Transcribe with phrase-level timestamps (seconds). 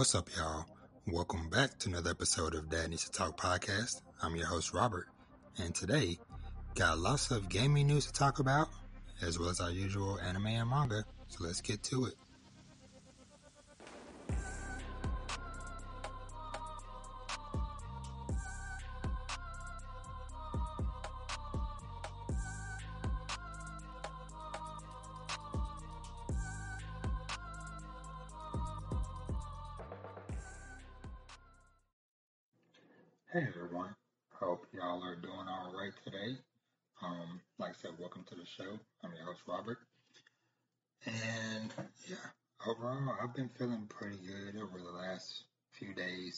[0.00, 0.64] What's up, y'all?
[1.08, 4.00] Welcome back to another episode of Dad Needs to Talk podcast.
[4.22, 5.08] I'm your host, Robert,
[5.58, 6.18] and today
[6.74, 8.70] got lots of gaming news to talk about,
[9.20, 11.04] as well as our usual anime and manga.
[11.28, 12.14] So let's get to it.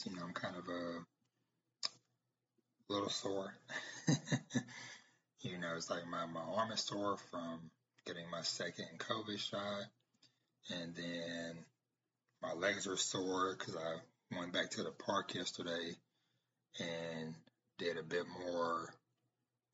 [0.05, 0.99] You know, I'm kind of a
[2.93, 3.53] little sore.
[5.41, 7.71] you know, it's like my my arm is sore from
[8.05, 9.83] getting my second COVID shot,
[10.69, 11.65] and then
[12.41, 15.95] my legs are sore because I went back to the park yesterday
[16.79, 17.33] and
[17.77, 18.93] did a bit more,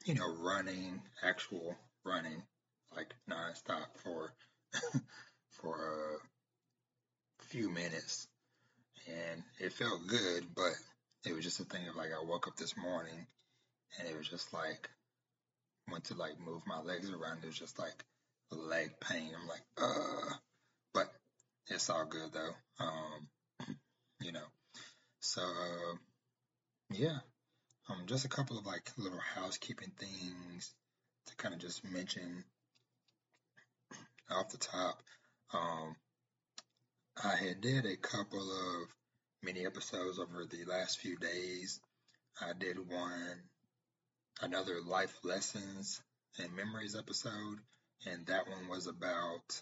[0.06, 2.44] you know, running, actual running,
[2.96, 4.34] like nonstop for
[5.62, 6.20] for
[7.40, 8.28] a few minutes,
[9.10, 10.74] and it felt good, but
[11.26, 13.28] it was just a thing of like I woke up this morning
[14.00, 14.90] and it was just like
[15.92, 17.40] went to like move my legs around.
[17.44, 18.04] It was just like
[18.52, 19.32] leg pain.
[19.40, 20.36] I'm like, uh,
[20.94, 21.12] but
[21.68, 22.84] it's all good though.
[22.86, 23.76] Um,
[24.22, 24.48] you know,
[25.20, 25.42] so.
[25.42, 25.96] Uh,
[26.92, 27.20] yeah.
[27.90, 30.74] Um, just a couple of like little housekeeping things
[31.28, 32.44] to kind of just mention
[34.30, 35.02] off the top.
[35.54, 35.96] Um,
[37.24, 38.88] I had did a couple of
[39.42, 41.80] mini episodes over the last few days.
[42.42, 43.42] I did one,
[44.42, 46.02] another life lessons
[46.38, 47.60] and memories episode,
[48.06, 49.62] and that one was about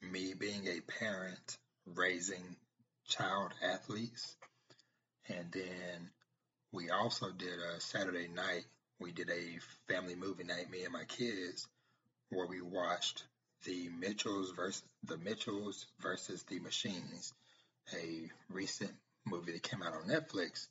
[0.00, 2.56] me being a parent raising
[3.08, 4.36] child athletes.
[5.28, 6.10] And then
[6.72, 8.64] we also did a Saturday night.
[9.00, 9.58] We did a
[9.92, 11.66] family movie night, me and my kids,
[12.30, 13.24] where we watched
[13.64, 17.32] the Mitchells versus the Mitchells versus the Machines,
[17.94, 18.92] a recent
[19.26, 20.66] movie that came out on Netflix,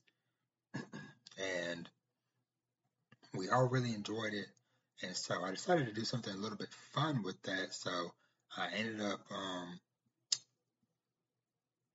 [0.74, 1.90] and
[3.34, 4.48] we all really enjoyed it.
[5.04, 7.74] And so I decided to do something a little bit fun with that.
[7.74, 7.90] So
[8.58, 9.80] I ended up um,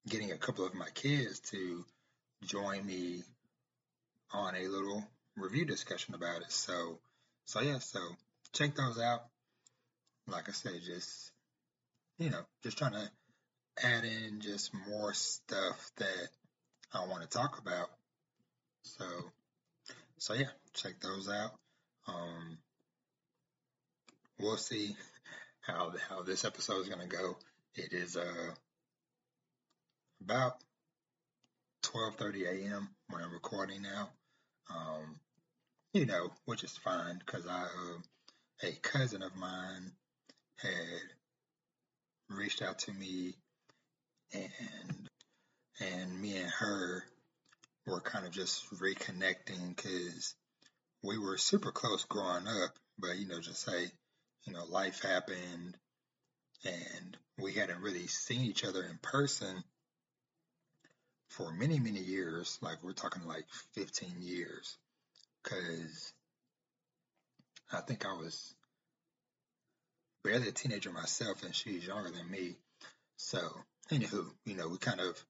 [0.08, 1.84] getting a couple of my kids to
[2.44, 3.22] join me
[4.32, 5.04] on a little
[5.36, 6.52] review discussion about it.
[6.52, 6.98] So,
[7.44, 7.98] so yeah, so
[8.52, 9.22] check those out.
[10.28, 11.32] Like I said, just,
[12.18, 13.10] you know, just trying to
[13.82, 16.28] add in just more stuff that
[16.92, 17.88] I want to talk about.
[18.82, 19.04] So,
[20.18, 21.52] so yeah, check those out.
[22.06, 22.58] Um,
[24.38, 24.96] we'll see
[25.60, 27.36] how how this episode is going to go.
[27.74, 28.54] It is uh
[30.20, 30.56] about
[31.82, 32.88] 12:30 a.m.
[33.08, 34.10] when I'm recording now.
[34.70, 35.20] Um,
[35.92, 37.98] you know, which is fine because I, uh,
[38.62, 39.92] a cousin of mine
[40.56, 41.02] had
[42.30, 43.34] reached out to me
[44.34, 45.10] and,
[45.80, 47.04] and me and her
[47.86, 50.34] were kind of just reconnecting because
[51.02, 53.90] we were super close growing up, but you know, just say,
[54.44, 55.76] you know, life happened
[56.64, 59.64] and we hadn't really seen each other in person
[61.28, 64.76] for many, many years, like we're talking like 15 years,
[65.42, 66.12] because
[67.72, 68.54] I think I was
[70.22, 72.56] barely a teenager myself and she's younger than me.
[73.16, 73.40] So,
[73.92, 75.22] anywho, you know, we kind of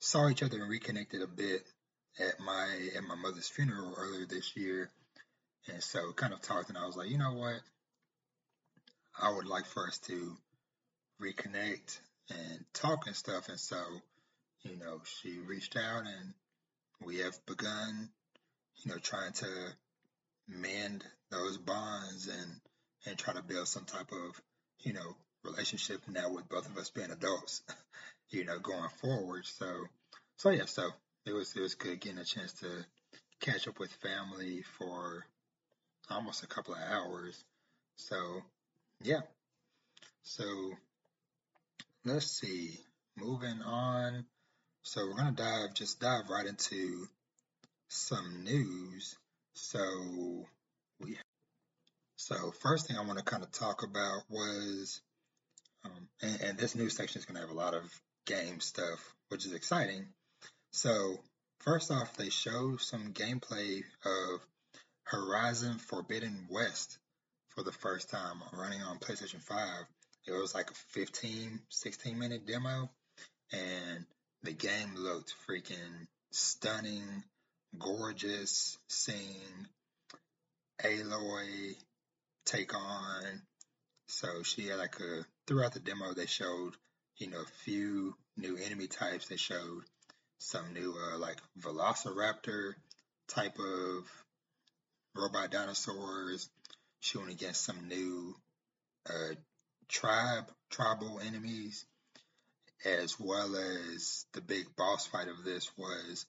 [0.00, 1.62] saw each other and reconnected a bit
[2.18, 2.66] at my
[2.96, 4.90] at my mother's funeral earlier this year.
[5.68, 7.60] And so kind of talked and I was like, you know what?
[9.20, 10.36] I would like for us to
[11.22, 12.00] reconnect
[12.30, 13.48] and talk and stuff.
[13.48, 13.76] And so
[14.64, 16.34] you know, she reached out and
[17.04, 18.10] we have begun,
[18.76, 19.48] you know, trying to
[20.48, 22.60] mend those bonds and,
[23.06, 24.40] and try to build some type of,
[24.80, 27.62] you know, relationship now with both of us being adults,
[28.30, 29.44] you know, going forward.
[29.46, 29.66] So,
[30.36, 30.90] so yeah, so
[31.26, 32.84] it was, it was good getting a chance to
[33.40, 35.26] catch up with family for
[36.10, 37.44] almost a couple of hours.
[37.96, 38.42] So,
[39.02, 39.20] yeah.
[40.22, 40.44] So,
[42.04, 42.78] let's see.
[43.16, 44.24] Moving on.
[44.82, 47.06] So we're to dive, just dive right into
[47.88, 49.16] some news.
[49.54, 50.46] So
[51.00, 51.16] we,
[52.16, 55.00] so first thing I want to kind of talk about was,
[55.84, 57.82] um, and, and this news section is going to have a lot of
[58.26, 60.06] game stuff, which is exciting.
[60.72, 61.18] So
[61.60, 64.40] first off, they showed some gameplay of
[65.04, 66.98] Horizon Forbidden West
[67.50, 69.58] for the first time running on PlayStation 5.
[70.26, 72.88] It was like a 15, 16 minute demo
[73.52, 74.06] and
[74.42, 77.22] the game looked freaking stunning,
[77.78, 78.78] gorgeous.
[78.88, 79.66] Seeing
[80.82, 81.74] Aloy
[82.46, 83.42] take on.
[84.08, 86.74] So she had like a throughout the demo they showed,
[87.16, 89.28] you know, a few new enemy types.
[89.28, 89.82] They showed
[90.38, 92.74] some new uh, like Velociraptor
[93.28, 94.24] type of
[95.14, 96.48] robot dinosaurs,
[97.00, 98.34] shooting against some new
[99.08, 99.34] uh,
[99.88, 101.84] tribe tribal enemies,
[102.84, 106.26] as well as the big boss fight of this was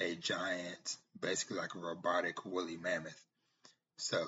[0.00, 3.24] a giant, basically like a robotic woolly mammoth.
[3.96, 4.24] So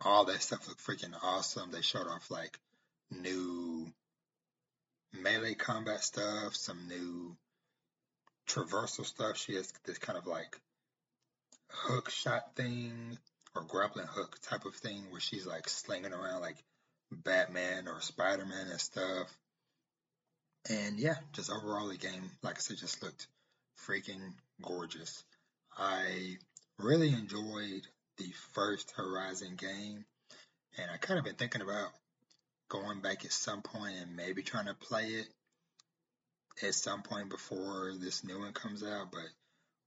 [0.00, 1.70] all that stuff looked freaking awesome.
[1.70, 2.58] They showed off like
[3.10, 3.86] new
[5.12, 7.36] melee combat stuff, some new
[8.48, 9.36] traversal stuff.
[9.36, 10.58] She has this kind of like
[11.70, 13.18] hook shot thing
[13.54, 16.56] or grappling hook type of thing where she's like slinging around like
[17.10, 19.28] Batman or Spider Man and stuff.
[20.68, 23.28] And yeah, just overall the game, like I said, just looked
[23.86, 25.22] freaking gorgeous.
[25.78, 26.36] I
[26.78, 27.86] really enjoyed
[28.18, 30.04] the first Horizon game,
[30.78, 31.90] and I kind of been thinking about
[32.68, 35.28] going back at some point and maybe trying to play it
[36.62, 39.28] at some point before this new one comes out, but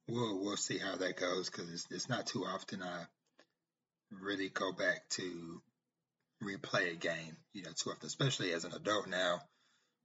[0.07, 3.03] we'll we'll see how that goes because it's, it's not too often I
[4.11, 5.61] really go back to
[6.43, 9.41] replay a game, you know, too often, especially as an adult now,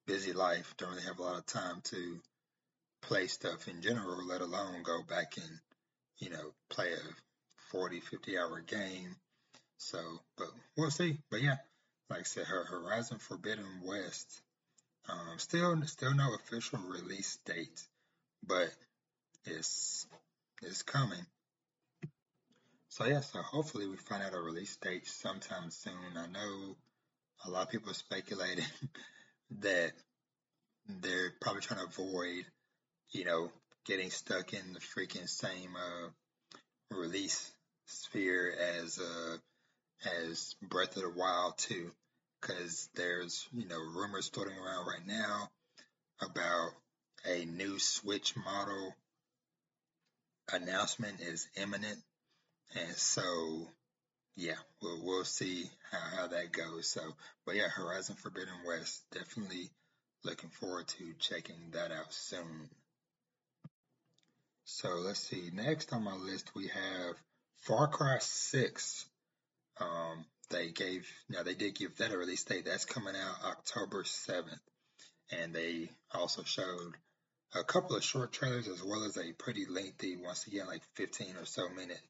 [0.07, 2.21] busy life, don't really have a lot of time to
[3.03, 5.59] play stuff in general, let alone go back and,
[6.19, 6.99] you know, play a
[7.71, 9.17] 40, 50 hour game.
[9.79, 9.99] So,
[10.37, 11.19] but we'll see.
[11.31, 11.57] But yeah,
[12.11, 14.43] like I said, her Horizon Forbidden West,
[15.09, 17.83] um, still, still no official release date,
[18.47, 18.71] but
[19.45, 20.07] it's,
[20.63, 21.27] it's coming.
[22.89, 26.17] So yeah, so hopefully we find out a release date sometime soon.
[26.17, 26.77] I know
[27.45, 28.65] a lot of people are speculating
[29.61, 29.93] that
[30.87, 32.45] they're probably trying to avoid,
[33.11, 33.51] you know,
[33.85, 37.51] getting stuck in the freaking same uh, release
[37.87, 39.37] sphere as uh,
[40.27, 41.91] as Breath of the Wild 2,
[42.41, 45.51] because there's you know rumors floating around right now
[46.21, 46.71] about
[47.27, 48.95] a new Switch model
[50.53, 51.99] announcement is imminent
[52.75, 53.69] and so,
[54.37, 56.89] yeah, we'll, we'll see how, how that goes.
[56.89, 57.03] So,
[57.47, 59.71] but yeah, Horizon Forbidden West, definitely
[60.25, 62.69] looking forward to checking that out soon.
[64.65, 65.51] So let's see.
[65.53, 67.17] Next on my list, we have
[67.59, 69.07] Far Cry 6.
[69.81, 72.67] Um, they gave, now they did give that a release date.
[72.67, 74.61] That's coming out October 7th.
[75.33, 76.95] And they also showed
[77.55, 81.37] a couple of short trailers as well as a pretty lengthy, once again, like 15
[81.37, 82.01] or so minute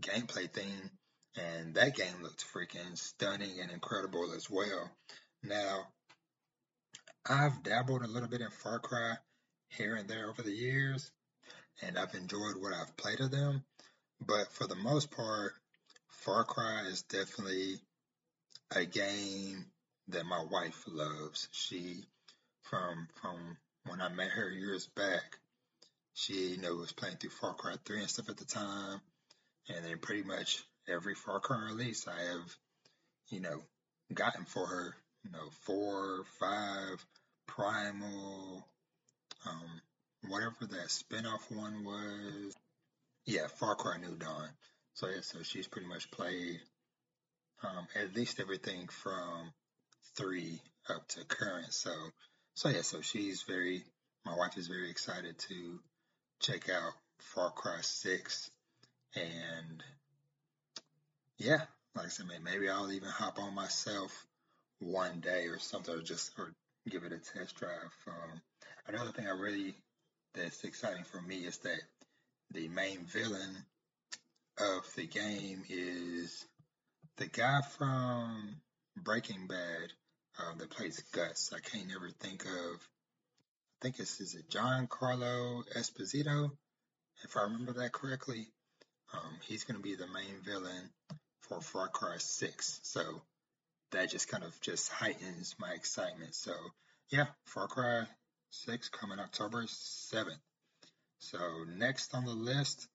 [0.00, 0.90] gameplay thing,
[1.36, 4.90] and that game looked freaking stunning and incredible as well.
[5.42, 5.86] Now,
[7.28, 9.14] I've dabbled a little bit in Far Cry
[9.68, 11.10] here and there over the years,
[11.80, 13.64] and I've enjoyed what I've played of them.
[14.24, 15.52] But for the most part,
[16.24, 17.80] Far Cry is definitely
[18.70, 19.66] a game
[20.06, 21.48] that my wife loves.
[21.50, 22.04] She,
[22.62, 25.38] from from when I met her years back,
[26.14, 29.00] she you know was playing through Far Cry 3 and stuff at the time,
[29.68, 32.56] and then pretty much every Far Cry release I have,
[33.30, 33.60] you know,
[34.14, 34.94] gotten for her,
[35.24, 37.04] you know, four, five,
[37.48, 38.64] Primal,
[39.44, 39.80] um,
[40.28, 42.54] whatever that spinoff one was.
[43.26, 44.48] Yeah, Far Cry New Dawn.
[44.94, 46.60] So yeah, so she's pretty much played
[47.62, 49.52] um, at least everything from
[50.16, 51.72] three up to current.
[51.72, 51.92] So
[52.54, 53.84] so yeah, so she's very
[54.24, 55.80] my wife is very excited to
[56.40, 56.92] check out
[57.34, 58.50] Far Cry Six
[59.14, 59.82] and
[61.38, 61.62] yeah,
[61.94, 64.26] like I said, maybe I'll even hop on myself
[64.78, 66.52] one day or something, or just or
[66.88, 67.92] give it a test drive.
[68.06, 68.40] Um,
[68.86, 69.74] another thing I really
[70.34, 71.80] that's exciting for me is that
[72.52, 73.56] the main villain
[74.58, 76.44] of the game is
[77.16, 78.56] the guy from
[78.96, 79.92] Breaking Bad
[80.38, 81.52] um, that plays Gus.
[81.54, 82.50] I can't never think of.
[82.50, 86.50] I think it's is it Giancarlo Esposito,
[87.24, 88.46] if I remember that correctly.
[89.12, 90.90] Um, he's going to be the main villain
[91.40, 92.80] for Far Cry 6.
[92.82, 93.02] So
[93.90, 96.34] that just kind of just heightens my excitement.
[96.34, 96.52] So
[97.10, 98.04] yeah, Far Cry
[98.50, 100.38] 6 coming October 7th.
[101.18, 101.38] So
[101.76, 102.88] next on the list,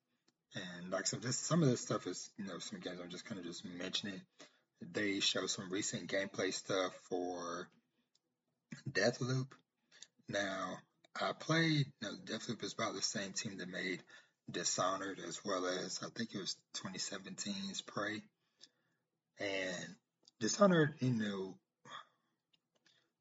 [0.56, 3.26] and like said, this, some of this stuff is, you know, some games I'm just
[3.26, 4.22] kind of just mentioning.
[4.82, 7.68] They show some recent gameplay stuff for
[8.90, 9.48] Deathloop.
[10.30, 10.78] Now,
[11.20, 14.02] I played, you know, Deathloop is about the same team that made
[14.50, 18.22] Dishonored as well as I think it was 2017's Prey.
[19.40, 19.96] And
[20.40, 21.56] Dishonored, you know,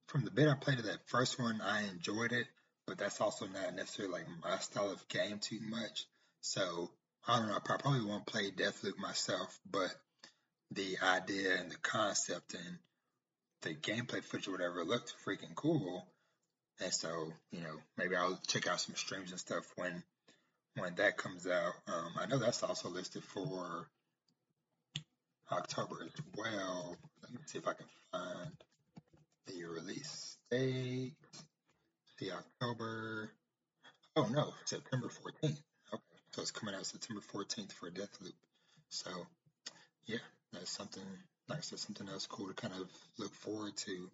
[0.08, 2.46] from the bit I played of that first one, I enjoyed it.
[2.86, 6.06] but that's also not necessarily like my style of game too much.
[6.40, 6.90] So
[7.28, 7.56] I don't know.
[7.56, 9.90] I probably won't play Deathloop myself, but
[10.70, 12.78] the idea and the concept and
[13.62, 16.06] the gameplay footage or whatever looked freaking cool.
[16.80, 20.02] And so, you know, maybe I'll check out some streams and stuff when
[20.76, 21.72] when that comes out.
[21.88, 23.88] Um, I know that's also listed for
[25.50, 26.96] October as well.
[27.22, 28.52] Let me see if I can find
[29.46, 31.14] the release date.
[32.18, 33.30] See October.
[34.16, 35.58] Oh no, September 14th.
[36.36, 38.34] So it's coming out September 14th for Deathloop.
[38.90, 39.10] So
[40.04, 40.18] yeah,
[40.52, 41.02] that's something.
[41.48, 44.10] Like I said, something else cool to kind of look forward to.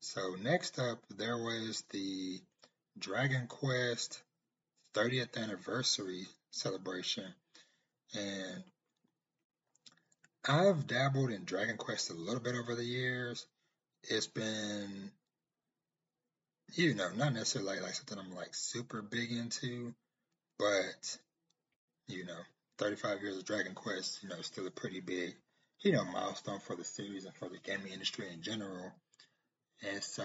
[0.00, 2.40] So next up, there was the
[2.98, 4.22] Dragon Quest
[4.94, 7.24] 30th anniversary celebration,
[8.14, 8.62] and
[10.46, 13.46] I've dabbled in Dragon Quest a little bit over the years.
[14.02, 15.10] It's been,
[16.74, 19.94] you know, not necessarily like, like something I'm like super big into,
[20.58, 21.18] but
[22.10, 22.40] you know,
[22.78, 25.34] 35 years of Dragon Quest, you know, still a pretty big,
[25.80, 28.92] you know, milestone for the series and for the gaming industry in general.
[29.88, 30.24] And so,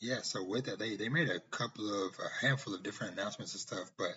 [0.00, 3.54] yeah, so with that, they, they made a couple of, a handful of different announcements
[3.54, 4.14] and stuff, but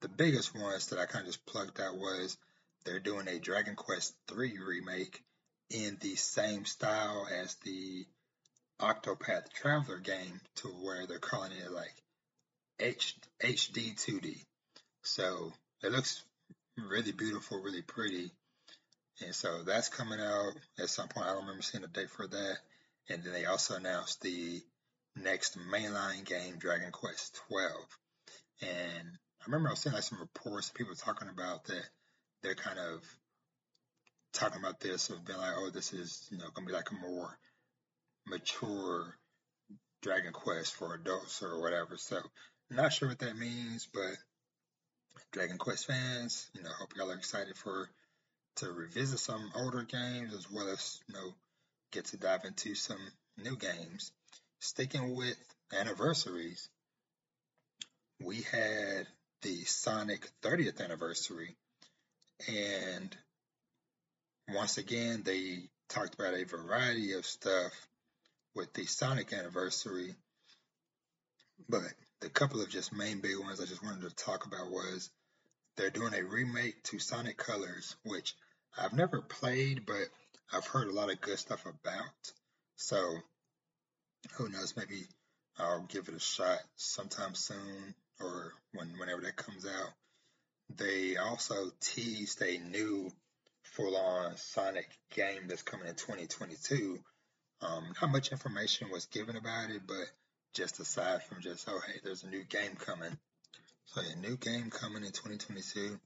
[0.00, 2.36] the biggest ones that I kind of just plugged out was
[2.84, 5.22] they're doing a Dragon Quest III remake
[5.70, 8.06] in the same style as the
[8.80, 11.94] Octopath Traveler game to where they're calling it like
[12.78, 14.38] H, HD 2D.
[15.02, 16.22] So it looks
[16.88, 18.30] really beautiful, really pretty.
[19.22, 21.26] And so that's coming out at some point.
[21.26, 22.56] I don't remember seeing a date for that.
[23.08, 24.60] And then they also announced the
[25.16, 27.72] next mainline game, Dragon Quest 12.
[28.62, 29.08] And
[29.40, 31.84] I remember I was seeing like some reports, people talking about that
[32.42, 33.02] they're kind of
[34.32, 37.06] talking about this of being like, oh, this is you know gonna be like a
[37.06, 37.38] more
[38.26, 39.16] mature
[40.02, 41.96] Dragon Quest for adults or whatever.
[41.96, 42.20] So
[42.70, 44.16] not sure what that means, but
[45.32, 47.88] Dragon Quest fans, you know, hope y'all are excited for
[48.56, 51.34] to revisit some older games as well as you know
[51.92, 52.98] get to dive into some
[53.42, 54.10] new games.
[54.58, 55.38] Sticking with
[55.72, 56.68] anniversaries,
[58.20, 59.06] we had
[59.42, 61.54] the Sonic 30th anniversary
[62.48, 63.16] and
[64.48, 65.58] once again, they
[65.88, 67.72] talked about a variety of stuff
[68.54, 70.14] with the Sonic anniversary.
[71.68, 71.82] But
[72.20, 75.10] the couple of just main big ones I just wanted to talk about was
[75.76, 78.34] they're doing a remake to Sonic Colors, which
[78.76, 80.08] I've never played, but
[80.52, 82.32] I've heard a lot of good stuff about.
[82.76, 83.16] So
[84.32, 85.06] who knows, maybe
[85.58, 89.90] I'll give it a shot sometime soon or when whenever that comes out.
[90.76, 93.10] They also teased a new
[93.62, 96.98] full-on Sonic game that's coming in 2022.
[97.62, 100.06] Um, not much information was given about it, but
[100.54, 103.16] just aside from just, oh, hey, there's a new game coming.
[103.92, 105.98] So a new game coming in 2022.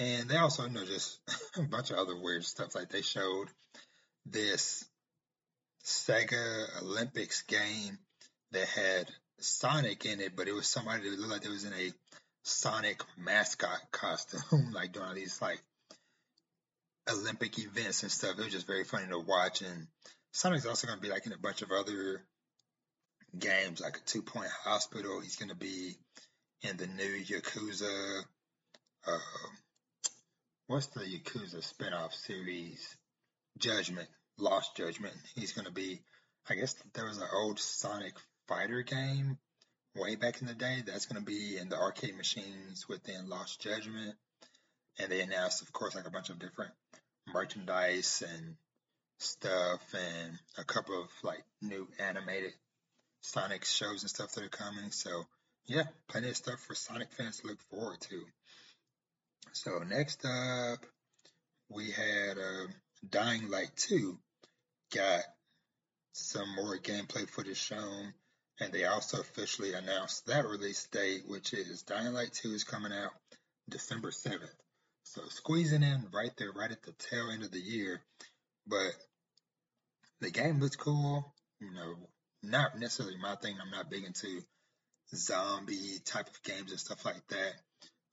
[0.00, 1.20] And they also, you know, just
[1.56, 2.74] a bunch of other weird stuff.
[2.74, 3.48] Like they showed
[4.26, 4.84] this
[5.84, 7.98] Sega Olympics game
[8.50, 11.72] that had Sonic in it, but it was somebody that looked like it was in
[11.72, 11.92] a
[12.42, 15.62] Sonic mascot costume, like doing all these like
[17.08, 18.38] Olympic events and stuff.
[18.38, 19.62] It was just very funny to watch.
[19.62, 19.86] And
[20.32, 22.24] Sonic's also going to be like in a bunch of other
[23.38, 25.20] games, like a Two Point Hospital.
[25.20, 25.96] He's going to be
[26.62, 28.22] in the new Yakuza.
[29.06, 29.18] Uh,
[30.66, 32.96] what's the Yakuza spinoff series?
[33.58, 35.14] Judgment, Lost Judgment.
[35.34, 36.00] He's going to be.
[36.48, 38.14] I guess there was an old Sonic
[38.48, 39.38] Fighter game
[39.94, 40.82] way back in the day.
[40.84, 44.14] That's going to be in the arcade machines within Lost Judgment.
[44.98, 46.72] And they announced, of course, like a bunch of different
[47.32, 48.56] merchandise and
[49.18, 52.52] stuff and a couple of like new animated
[53.20, 54.90] Sonic shows and stuff that are coming.
[54.90, 55.26] So
[55.66, 58.22] yeah, plenty of stuff for Sonic fans to look forward to.
[59.52, 60.84] So next up,
[61.68, 62.66] we had uh,
[63.08, 64.18] Dying Light 2
[64.94, 65.22] got
[66.12, 68.12] some more gameplay footage shown
[68.60, 72.92] and they also officially announced that release date, which is Dying Light 2 is coming
[72.92, 73.12] out
[73.68, 74.54] December 7th.
[75.04, 78.02] So squeezing in right there, right at the tail end of the year.
[78.66, 78.92] But
[80.20, 81.34] the game looks cool.
[81.58, 81.94] You know,
[82.42, 83.56] not necessarily my thing.
[83.60, 84.42] I'm not big into
[85.14, 87.52] zombie type of games and stuff like that.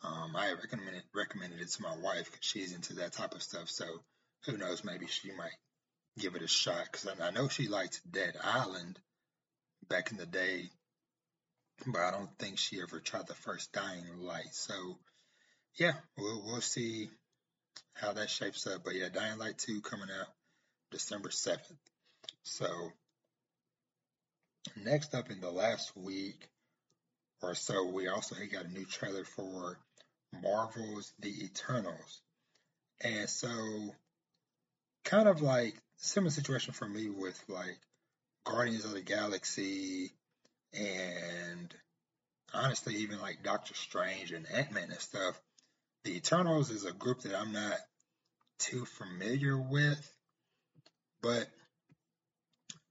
[0.04, 3.70] Um, I recommended recommended it to my wife because she's into that type of stuff.
[3.70, 3.86] So
[4.46, 4.84] who knows?
[4.84, 5.58] Maybe she might
[6.20, 9.00] give it a shot because I, I know she liked Dead Island,
[9.90, 10.70] back in the day,
[11.86, 14.54] but I don't think she ever tried the first Dying Light.
[14.54, 14.74] So
[15.76, 17.10] yeah, we'll we'll see
[17.94, 18.84] how that shapes up.
[18.84, 20.28] But yeah, Dying Light 2 coming out
[20.92, 21.60] December 7th.
[22.44, 22.68] So
[24.84, 26.50] next up in the last week
[27.42, 29.78] or so, we also he got a new trailer for
[30.42, 32.22] Marvel's The Eternals.
[33.02, 33.50] And so,
[35.06, 37.78] kind of like similar situation for me with like
[38.44, 40.12] Guardians of the Galaxy
[40.74, 41.74] and
[42.54, 45.40] honestly, even like Doctor Strange and Ant Man and stuff.
[46.04, 47.78] The Eternals is a group that I'm not
[48.60, 50.00] too familiar with,
[51.22, 51.48] but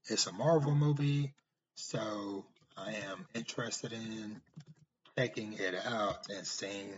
[0.09, 1.33] it's a Marvel movie,
[1.75, 2.45] so
[2.77, 4.39] I am interested in
[5.17, 6.93] checking it out and seeing,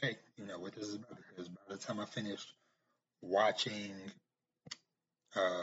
[0.00, 1.18] hey, you know, what this is about.
[1.28, 2.52] Because by the time I finished
[3.20, 3.92] watching
[5.36, 5.62] uh,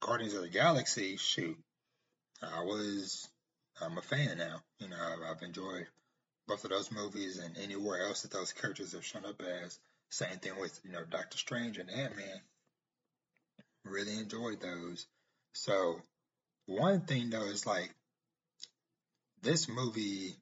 [0.00, 1.58] Guardians of the Galaxy, shoot,
[2.42, 3.28] I was,
[3.80, 4.62] I'm a fan now.
[4.78, 5.86] You know, I've, I've enjoyed
[6.46, 9.78] both of those movies and anywhere else that those characters have shown up as.
[10.10, 12.40] Same thing with, you know, Doctor Strange and Ant Man.
[13.84, 15.06] Really enjoyed those.
[15.52, 16.00] So,
[16.66, 17.94] one thing though is like,
[19.44, 20.34] this movie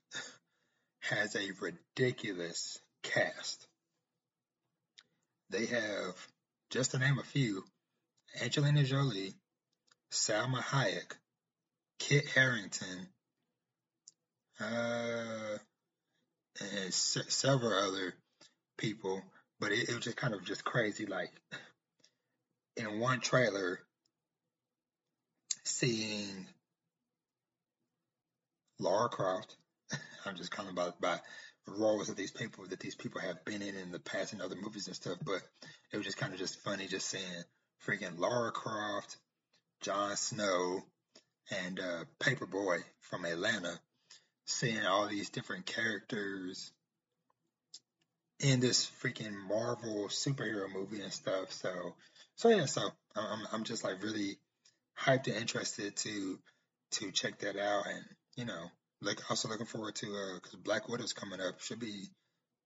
[1.00, 3.66] has a ridiculous cast.
[5.50, 6.14] They have,
[6.70, 7.64] just to name a few,
[8.40, 9.34] Angelina Jolie,
[10.12, 11.14] Salma Hayek,
[11.98, 13.08] Kit Harington,
[14.60, 15.58] uh,
[16.60, 18.14] and several other
[18.78, 19.20] people,
[19.58, 21.06] but it, it was just kind of just crazy.
[21.06, 21.32] Like
[22.76, 23.80] in one trailer,
[25.64, 26.46] seeing
[28.78, 29.56] Lara Croft.
[30.26, 31.18] I'm just kind of about by
[31.66, 34.56] roles that these people that these people have been in in the past in other
[34.56, 35.18] movies and stuff.
[35.24, 35.42] But
[35.92, 37.44] it was just kind of just funny just seeing
[37.86, 39.16] freaking Lara Croft,
[39.80, 40.82] Jon Snow,
[41.50, 43.78] and uh, Paperboy from Atlanta,
[44.46, 46.72] seeing all these different characters
[48.40, 51.52] in this freaking Marvel superhero movie and stuff.
[51.52, 51.94] So,
[52.36, 52.82] so yeah, so
[53.14, 54.36] I'm I'm just like really
[54.98, 56.38] hyped and interested to
[56.92, 58.04] to check that out, and
[58.36, 58.70] you know,
[59.00, 62.08] like also looking forward to uh, because Black Widow's coming up, should be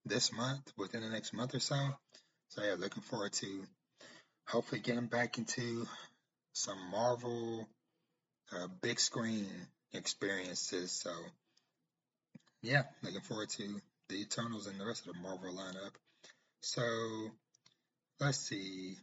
[0.05, 1.77] this month, within the next month or so.
[2.49, 3.65] So yeah, looking forward to
[4.47, 5.87] hopefully getting back into
[6.53, 7.69] some Marvel
[8.53, 9.49] uh, big screen
[9.93, 10.93] experiences.
[10.93, 11.11] So
[12.63, 15.93] yeah, looking forward to the Eternals and the rest of the Marvel lineup.
[16.61, 16.83] So
[18.21, 18.97] let's see.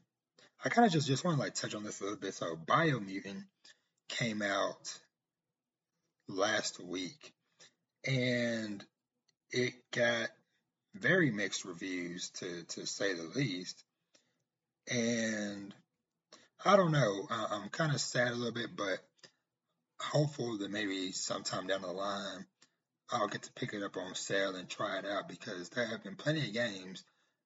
[0.63, 2.33] I kind of just just want to like touch on this a little bit.
[2.33, 3.43] So Biomutant
[4.07, 4.97] came out
[6.27, 7.33] last week,
[8.05, 8.83] and
[9.51, 10.29] it got
[10.95, 13.83] very mixed reviews to to say the least.
[14.91, 15.73] And
[16.65, 17.27] I don't know.
[17.29, 18.99] I'm kind of sad a little bit, but
[20.01, 22.45] hopeful that maybe sometime down the line
[23.13, 26.03] I'll get to pick it up on sale and try it out because there have
[26.03, 27.03] been plenty of games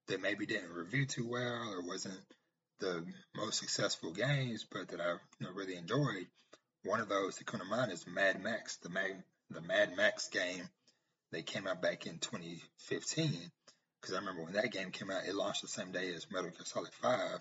[0.08, 2.22] that maybe didn't review too well or wasn't
[2.80, 5.16] the most successful games, but that I
[5.54, 6.28] really enjoyed.
[6.84, 10.30] One of those that come to mind is Mad Max, the Mad, the Mad Max
[10.30, 10.70] game.
[11.32, 13.52] They came out back in 2015
[14.02, 16.50] because I remember when that game came out, it launched the same day as Metal
[16.50, 17.40] Gear Solid 5.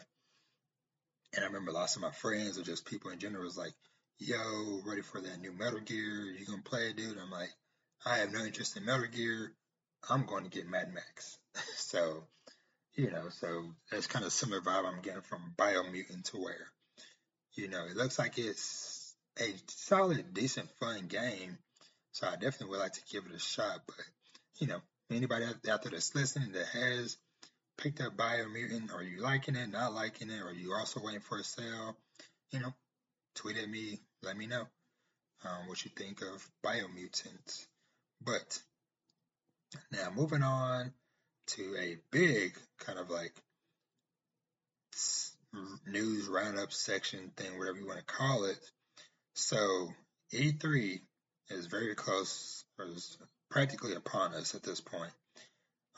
[1.35, 3.75] And I remember lots of my friends or just people in general was like,
[4.19, 6.35] yo, ready for that new Metal Gear?
[6.39, 7.19] You gonna play it, dude?
[7.19, 7.51] I'm like,
[8.05, 9.53] I have no interest in Metal Gear.
[10.09, 11.39] I'm going to get Mad Max.
[11.77, 12.25] so,
[12.95, 16.71] you know, so that's kind of similar vibe I'm getting from Biomutant to where,
[17.55, 18.96] you know, it looks like it's
[19.41, 21.59] a solid, decent, fun game.
[22.13, 23.83] So I definitely would like to give it a shot.
[23.87, 23.97] But,
[24.59, 27.17] you know, anybody out there that's listening that has
[27.79, 31.39] picked up Biomutant, or you liking it, not liking it, or you also waiting for
[31.39, 31.97] a sale,
[32.51, 32.73] you know,
[33.35, 34.67] tweet at me, let me know
[35.45, 37.67] um, what you think of Biomutant.
[38.25, 38.61] But
[39.93, 40.93] now moving on
[41.49, 43.35] to a big kind of like
[45.87, 48.59] news roundup section thing, whatever you want to call it.
[49.37, 49.93] So
[50.33, 51.01] E3
[51.51, 53.19] is very close, or is
[53.51, 55.13] practically upon us at this point.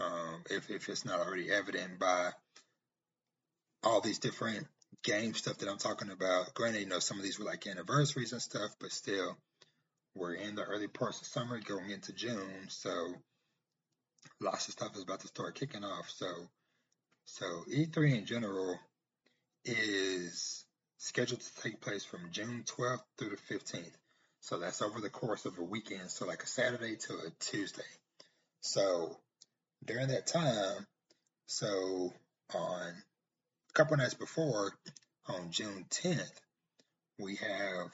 [0.01, 2.33] Um, if if it's not already evident by
[3.85, 4.67] all these different
[5.05, 6.53] game stuff that I'm talking about.
[6.55, 9.37] Granted, you know, some of these were like anniversaries and stuff, but still,
[10.17, 12.91] we're in the early parts of summer going into June, so
[14.41, 16.11] lots of stuff is about to start kicking off.
[16.11, 16.27] So,
[17.25, 18.79] so E3 in general
[19.65, 20.65] is
[20.99, 23.97] scheduled to take place from June 12th through the 15th.
[24.41, 27.83] So that's over the course of a weekend, so like a Saturday to a Tuesday.
[28.61, 29.17] So
[29.85, 30.87] during that time,
[31.47, 32.13] so
[32.55, 34.73] on a couple nights before,
[35.27, 36.41] on June 10th,
[37.19, 37.91] we have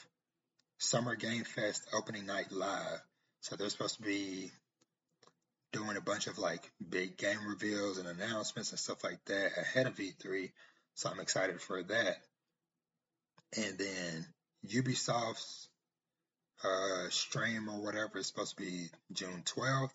[0.78, 3.00] Summer Game Fest opening night live.
[3.40, 4.50] So they're supposed to be
[5.72, 9.86] doing a bunch of like big game reveals and announcements and stuff like that ahead
[9.86, 10.52] of E3.
[10.94, 12.16] So I'm excited for that.
[13.56, 14.26] And then
[14.66, 15.68] Ubisoft's
[16.64, 19.90] uh, stream or whatever is supposed to be June 12th.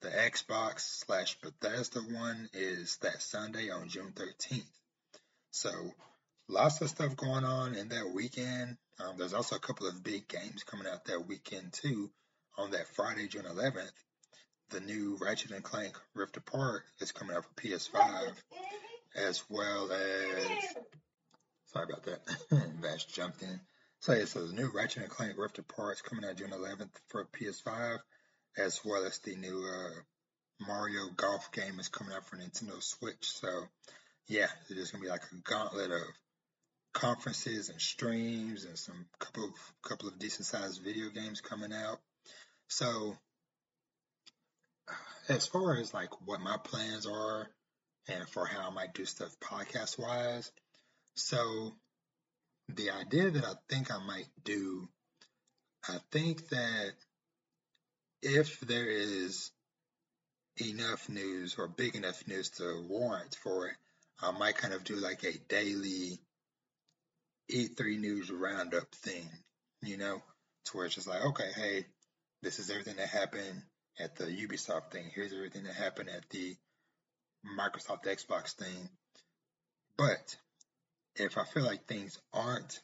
[0.00, 4.62] The Xbox slash Bethesda one is that Sunday on June 13th.
[5.50, 5.70] So
[6.48, 8.76] lots of stuff going on in that weekend.
[9.00, 12.10] Um, there's also a couple of big games coming out that weekend too.
[12.56, 13.90] On that Friday, June 11th,
[14.70, 18.32] the new Ratchet and Clank Rift Apart is coming out for PS5,
[19.16, 20.74] as well as
[21.74, 22.20] sorry about that,
[22.80, 23.60] Vash jumped in.
[24.00, 26.90] So yeah, so the new Ratchet and Clank Rift Apart is coming out June 11th
[27.08, 27.98] for PS5,
[28.56, 33.26] as well as the new uh, Mario Golf game is coming out for Nintendo Switch.
[33.26, 33.48] So
[34.28, 36.02] yeah, it's gonna be like a gauntlet of
[36.92, 39.50] conferences and streams and some couple of
[39.82, 41.98] couple of decent sized video games coming out.
[42.68, 43.16] So
[45.28, 47.48] as far as like what my plans are
[48.08, 50.52] and for how I might do stuff podcast wise,
[51.16, 51.72] so
[52.68, 54.88] the idea that I think I might do,
[55.88, 56.92] I think that
[58.22, 59.50] if there is
[60.60, 63.76] enough news or big enough news to warrant for it,
[64.22, 66.18] I might kind of do like a daily
[67.50, 69.28] E3 news roundup thing,
[69.82, 70.22] you know,
[70.66, 71.84] to where it's just like, okay, hey,
[72.42, 73.62] this is everything that happened
[73.98, 75.10] at the Ubisoft thing.
[75.14, 76.56] Here's everything that happened at the
[77.58, 78.88] Microsoft Xbox thing.
[79.96, 80.36] But
[81.16, 82.80] if I feel like things aren't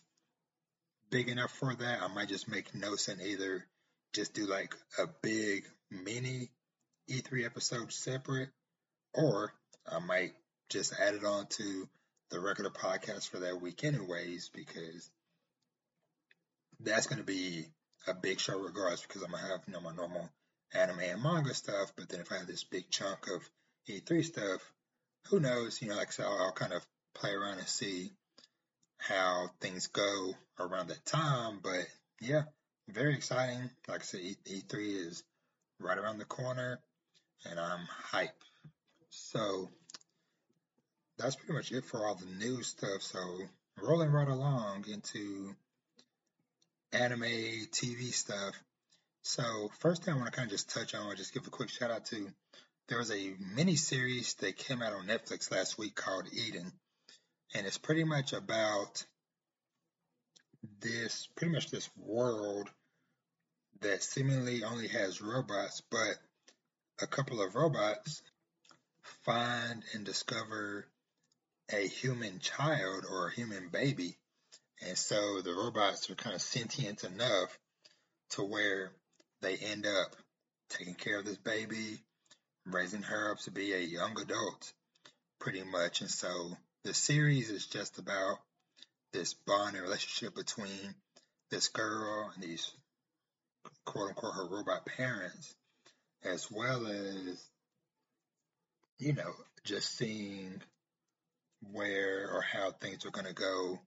[1.10, 3.66] big enough for that, I might just make notes and either
[4.12, 6.50] just do like a big mini
[7.10, 8.50] E3 episode separate,
[9.14, 9.52] or
[9.90, 10.32] I might
[10.68, 11.88] just add it on to
[12.30, 15.10] the regular podcast for that week anyways, because
[16.78, 17.66] that's going to be
[18.06, 20.28] a big show regardless because I'm going to have, you know, my normal
[20.72, 21.92] anime and manga stuff.
[21.96, 23.48] But then if I have this big chunk of
[23.88, 24.60] E3 stuff,
[25.28, 25.82] who knows?
[25.82, 28.12] You know, like I'll, I'll kind of play around and see
[29.00, 31.60] how things go around that time.
[31.62, 31.86] But
[32.20, 32.42] yeah,
[32.88, 33.70] very exciting.
[33.88, 35.22] Like I said, E- 3 is
[35.78, 36.80] right around the corner
[37.48, 38.42] and I'm hype.
[39.10, 39.68] So
[41.18, 43.02] that's pretty much it for all the new stuff.
[43.02, 43.18] So
[43.82, 45.54] rolling right along into
[46.92, 48.54] anime TV stuff.
[49.22, 51.70] So first thing I want to kind of just touch on, just give a quick
[51.70, 52.28] shout out to
[52.88, 56.72] there was a mini series that came out on Netflix last week called Eden,
[57.54, 59.04] and it's pretty much about
[60.80, 62.68] this pretty much this world
[63.80, 66.16] that seemingly only has robots, but
[67.00, 68.22] a couple of robots
[69.24, 70.86] find and discover
[71.72, 74.16] a human child or a human baby.
[74.86, 77.58] And so the robots are kind of sentient enough
[78.30, 78.92] to where
[79.40, 80.16] they end up
[80.68, 82.02] taking care of this baby,
[82.66, 84.72] raising her up to be a young adult,
[85.38, 86.00] pretty much.
[86.00, 88.38] And so the series is just about
[89.12, 90.94] this bond and relationship between
[91.50, 92.70] this girl and these
[93.84, 95.54] quote unquote her robot parents,
[96.24, 97.44] as well as,
[98.98, 99.32] you know,
[99.64, 100.62] just seeing
[101.72, 103.78] where or how things are going to go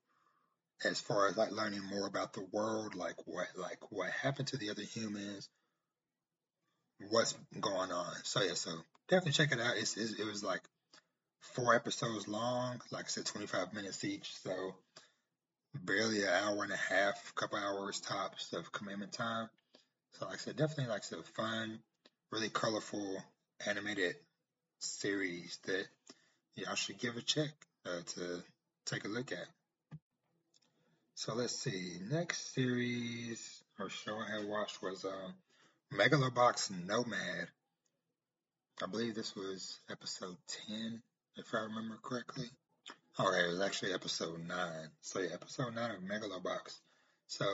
[0.85, 4.57] as far as like learning more about the world, like what like what happened to
[4.57, 5.49] the other humans,
[7.09, 8.13] what's going on.
[8.23, 8.71] So yeah, so
[9.07, 9.77] definitely check it out.
[9.77, 10.61] It's, it's it was like
[11.43, 14.33] four episodes long, like I said, 25 minutes each.
[14.43, 14.75] So
[15.75, 19.49] barely an hour and a half, a couple hours tops of commitment time.
[20.13, 21.79] So like I said, definitely like said, fun,
[22.31, 23.17] really colorful
[23.67, 24.15] animated
[24.79, 25.85] series that
[26.55, 27.51] y'all should give a check
[27.85, 28.43] uh, to
[28.85, 29.47] take a look at.
[31.15, 31.97] So let's see.
[32.09, 35.33] Next series or show I had watched was um,
[35.93, 37.47] Megalobox Nomad.
[38.81, 40.35] I believe this was episode
[40.67, 41.01] 10,
[41.37, 42.45] if I remember correctly.
[43.19, 44.89] Okay, it was actually episode 9.
[45.01, 46.79] So yeah, episode 9 of Megalobox.
[47.27, 47.45] So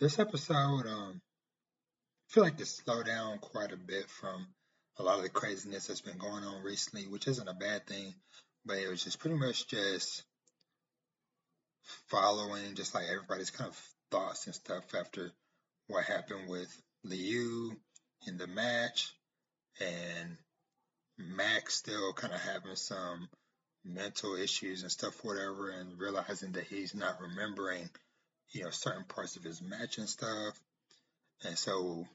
[0.00, 4.48] this episode, um, I feel like to slow down quite a bit from
[4.98, 8.14] a lot of the craziness that's been going on recently, which isn't a bad thing,
[8.64, 10.24] but it was just pretty much just
[12.08, 15.32] following just like everybody's kind of thoughts and stuff after
[15.88, 16.68] what happened with
[17.04, 17.76] Liu
[18.26, 19.12] in the match
[19.80, 20.36] and
[21.18, 23.28] Max still kind of having some
[23.84, 27.88] mental issues and stuff, whatever, and realizing that he's not remembering,
[28.50, 30.58] you know, certain parts of his match and stuff.
[31.44, 32.06] And so,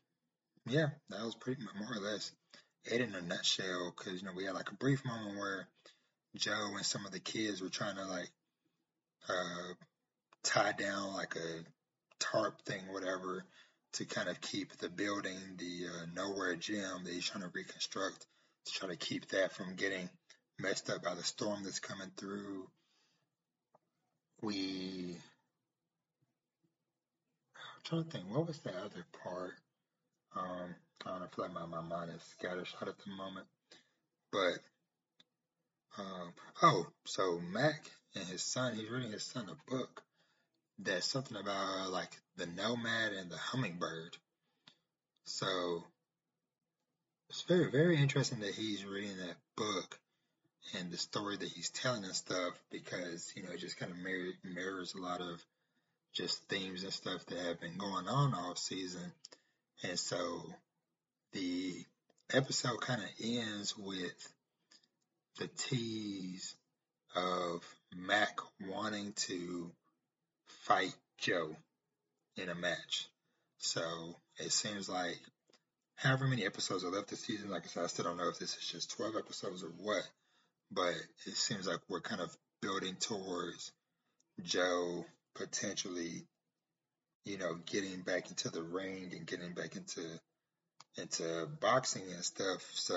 [0.66, 2.32] yeah, that was pretty more or less
[2.86, 3.94] it in a nutshell.
[3.96, 5.68] Because you know, we had like a brief moment where
[6.36, 8.30] Joe and some of the kids were trying to like
[9.30, 9.74] uh,
[10.44, 11.64] tie down like a
[12.20, 13.44] tarp thing, whatever,
[13.94, 18.26] to kind of keep the building, the uh, nowhere gym that he's trying to reconstruct,
[18.72, 20.10] try to keep that from getting
[20.60, 22.68] messed up by the storm that's coming through.
[24.42, 25.18] We,
[27.56, 29.54] I'm trying to think, what was the other part?
[30.36, 30.76] Um,
[31.06, 33.48] I don't know, I feel like my, my mind is scattershot at the moment.
[34.32, 34.60] But,
[35.98, 40.04] um, oh, so Mac and his son, he's reading his son a book
[40.80, 44.16] that's something about like the nomad and the hummingbird.
[45.26, 45.84] So
[47.30, 50.00] it's very, very interesting that he's reading that book
[50.78, 53.98] and the story that he's telling and stuff because, you know, it just kind of
[53.98, 55.44] mirror, mirrors a lot of
[56.14, 59.12] just themes and stuff that have been going on all season.
[59.84, 60.42] And so
[61.34, 61.74] the
[62.34, 64.34] episode kind of ends with
[65.38, 66.56] the tease
[67.16, 67.64] of
[67.96, 69.72] Mac wanting to
[70.64, 71.56] fight Joe
[72.36, 73.08] in a match.
[73.58, 73.82] So
[74.38, 75.20] it seems like
[75.98, 78.40] however many episodes are left this season, like I said, I still don't know if
[78.40, 80.08] this is just 12 episodes or what,
[80.72, 80.94] but
[81.26, 83.72] it seems like we're kind of building towards
[84.44, 85.06] Joe
[85.36, 86.26] potentially,
[87.26, 90.02] you know, getting back into the ring and getting back into
[90.98, 92.64] into boxing and stuff.
[92.74, 92.96] So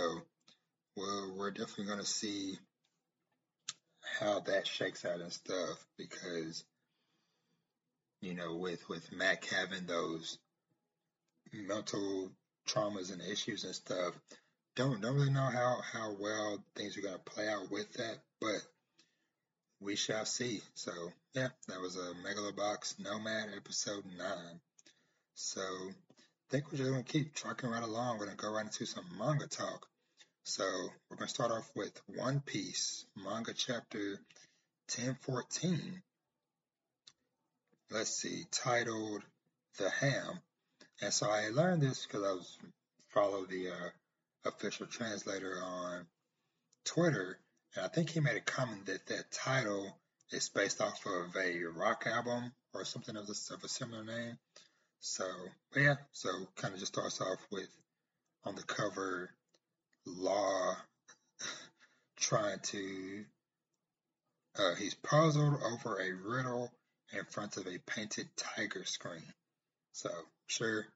[0.97, 2.59] we're we're definitely gonna see
[4.19, 6.65] how that shakes out and stuff because
[8.21, 10.39] you know with with Mac having those
[11.53, 12.31] mental
[12.73, 14.15] traumas and issues and stuff
[14.77, 18.61] don't don't really know how how well things are gonna play out with that but
[19.81, 20.93] we shall see so
[21.35, 24.27] yeah that was a megalobox nomad episode 9
[25.35, 28.87] so I think we're just gonna keep trucking right along we're gonna go right into
[28.87, 29.87] some manga talk
[30.45, 30.65] so
[31.09, 34.19] we're going to start off with One Piece manga chapter
[34.97, 36.03] 1014.
[37.91, 39.23] Let's see, titled
[39.79, 40.41] The Ham.
[41.03, 42.59] And so I learned this because I was
[43.09, 46.07] follow the uh, official translator on
[46.85, 47.39] Twitter,
[47.75, 49.99] and I think he made a comment that that title
[50.31, 54.39] is based off of a rock album or something of, this, of a similar name.
[55.01, 55.25] So,
[55.75, 57.69] yeah, so kind of just starts off with
[58.45, 59.31] on the cover
[60.07, 60.77] Law
[62.19, 63.25] trying to,
[64.59, 66.71] uh, he's puzzled over a riddle
[67.13, 69.23] in front of a painted tiger screen.
[69.93, 70.11] So,
[70.51, 70.87] sure,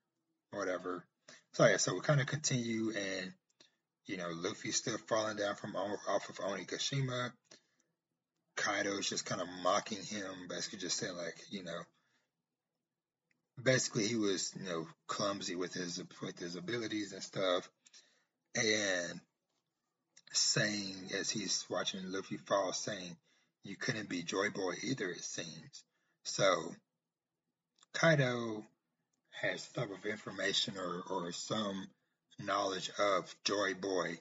[0.51, 1.05] whatever.
[1.53, 3.33] So, yeah, so we kind of continue, and,
[4.07, 7.31] you know, Luffy's still falling down from off of Onigashima.
[8.57, 11.81] Kaido's just kind of mocking him, basically just saying, like, you know,
[13.63, 17.69] basically he was, you know, clumsy with his with his abilities and stuff
[18.57, 19.21] and
[20.33, 23.17] saying as he's watching Luffy fall, saying,
[23.63, 25.85] "You couldn't be Joy Boy either." It seems
[26.25, 26.75] so.
[27.93, 28.65] Kaido
[29.41, 31.87] has some of information or, or some
[32.39, 34.19] knowledge of Joy Boy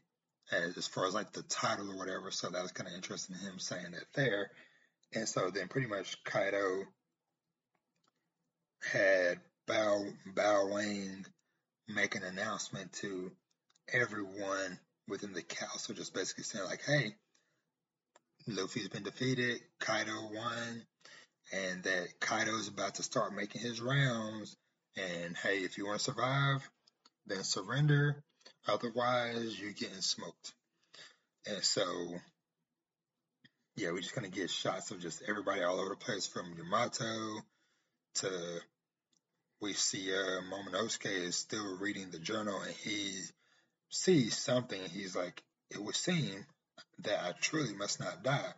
[0.52, 2.32] as, as far as like the title or whatever.
[2.32, 4.52] So that was kind of interesting him saying that there.
[5.14, 6.84] And so then pretty much Kaido
[8.92, 11.26] had Bow Bow Wang
[11.88, 13.32] make an announcement to
[13.92, 17.16] everyone within the council just basically saying like, hey,
[18.48, 20.86] Luffy's been defeated, Kaido won,
[21.54, 24.58] and that Kaido is about to start making his rounds.
[24.98, 26.70] And hey, if you want to survive,
[27.26, 28.24] then surrender.
[28.68, 30.54] Otherwise, you're getting smoked.
[31.46, 31.84] And so,
[33.76, 37.42] yeah, we're just gonna get shots of just everybody all over the place from Yamato
[38.16, 38.62] to
[39.64, 43.14] we see uh, Momonosuke is still reading the journal and he
[43.90, 46.46] sees something, he's like, it would seem
[47.00, 48.54] that I truly must not die.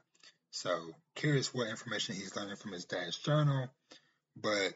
[0.49, 0.71] So
[1.15, 3.69] curious what information he's learning from his dad's journal,
[4.35, 4.73] but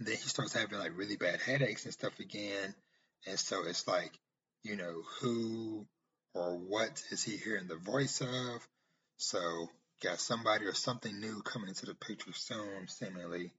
[0.00, 2.74] then he starts having like really bad headaches and stuff again.
[3.26, 4.12] And so it's like,
[4.62, 5.86] you know, who
[6.34, 8.68] or what is he hearing the voice of?
[9.18, 9.68] So
[10.02, 13.52] got somebody or something new coming into the picture soon, seemingly.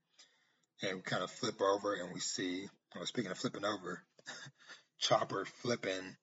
[0.81, 4.03] And we kind of flip over and we see, well, speaking of flipping over,
[4.99, 6.15] Chopper flipping,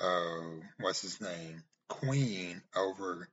[0.00, 3.28] uh, what's his name, Queen over,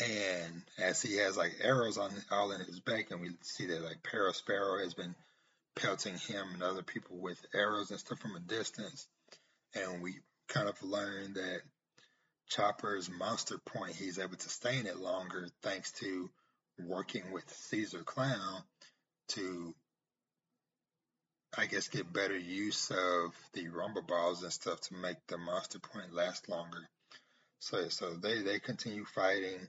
[0.00, 3.82] and as he has like arrows on all in his back, and we see that
[3.82, 5.14] like Perospero has been
[5.74, 9.06] pelting him and other people with arrows and stuff from a distance,
[9.74, 10.14] and we
[10.48, 11.60] kind of learn that
[12.48, 16.30] Chopper's monster point, he's able to stay in it longer thanks to
[16.78, 18.62] working with Caesar Clown
[19.28, 19.74] to
[21.58, 25.78] I guess, get better use of the rumble balls and stuff to make the monster
[25.78, 26.86] point last longer.
[27.60, 29.66] So, so they, they continue fighting.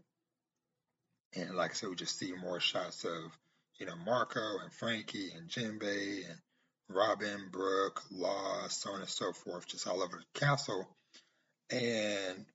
[1.36, 3.38] And like I said, we just see more shots of,
[3.80, 6.40] you know, Marco and Franky and Jinbei and
[6.90, 10.88] Robin, Brook, Law, so on and so forth, just all over the castle.
[11.70, 12.46] And,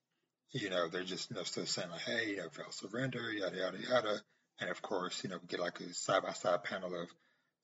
[0.52, 3.30] you know, they're just, you know, still saying like, hey, you know, if I'll surrender,
[3.32, 4.20] yada, yada, yada.
[4.60, 7.08] And of course, you know, we get like a side by side panel of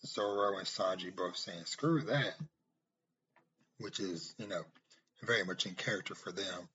[0.06, 2.34] Zoro and Sanji both saying, screw that,
[3.78, 4.62] which is, you know,
[5.22, 6.68] very much in character for them.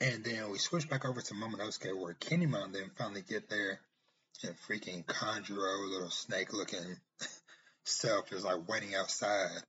[0.00, 3.80] And then we switch back over to Momonosuke where Kinemon then finally get there
[4.44, 6.96] and freaking Kanjuro, little snake looking
[7.84, 9.62] self is like waiting outside.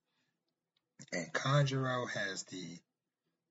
[1.13, 2.77] And Kanjuro has the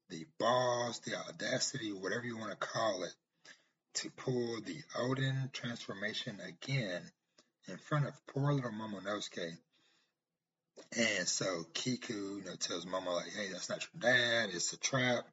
[0.08, 3.14] the balls, the audacity, whatever you want to call it,
[3.94, 7.02] to pull the Oden transformation again
[7.66, 9.56] in front of poor little Momonosuke.
[10.96, 14.50] And so Kiku, you know, tells Momo like, "Hey, that's not your dad.
[14.52, 15.26] It's a trap."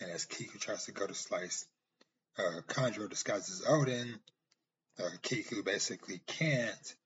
[0.00, 1.66] And as Kiku tries to go to slice,
[2.38, 4.14] uh, Kanjuro disguises Oden.
[4.98, 6.96] Uh, Kiku basically can't,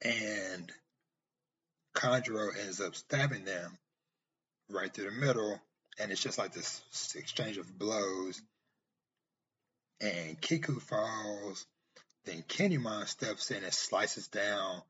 [0.00, 0.70] and
[1.94, 3.76] Kanjuro ends up stabbing them
[4.70, 5.60] right through the middle,
[5.98, 6.80] and it's just like this
[7.16, 8.40] exchange of blows.
[10.00, 11.66] And Kiku falls,
[12.24, 14.82] then Kinemon steps in and slices down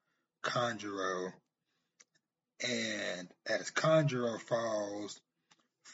[0.42, 1.32] Kanjuro.
[2.60, 5.18] And as Kanjuro falls,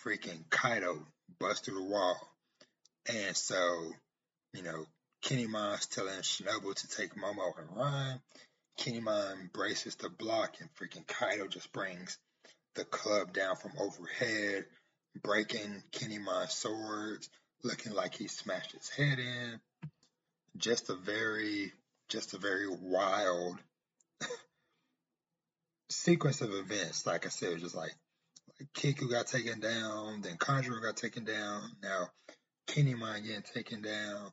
[0.02, 1.06] freaking Kaido
[1.62, 2.16] through the wall.
[3.06, 3.92] And so,
[4.54, 4.86] you know,
[5.24, 8.20] Kinemon's telling Shinobu to take Momo and run.
[8.78, 12.18] Kinemon braces the block, and freaking Kaido just brings
[12.74, 14.64] the club down from overhead,
[15.22, 17.28] breaking Kinemon's swords,
[17.62, 19.60] looking like he smashed his head in.
[20.56, 21.72] Just a very,
[22.08, 23.58] just a very wild
[25.88, 27.06] sequence of events.
[27.06, 27.94] Like I said, it was just like
[28.74, 32.08] Kiku got taken down, then Kanjuro got taken down, now
[32.68, 34.30] Kinemon getting taken down.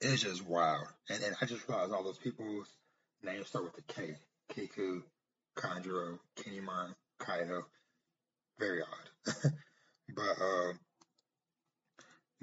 [0.00, 0.86] It's just wild.
[1.08, 2.68] And then I just realized all those people's
[3.22, 4.16] names start with a K.
[4.52, 5.02] Kiku,
[5.56, 7.64] Kanjuro, Kinemon, Kaido.
[8.58, 9.34] Very odd.
[10.14, 10.72] but uh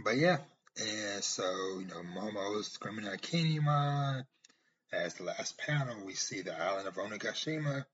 [0.04, 0.38] but yeah.
[0.78, 1.44] And so,
[1.80, 4.24] you know, Momo's screaming at Kinemon.
[4.94, 7.86] As the last panel, we see the island of Onigashima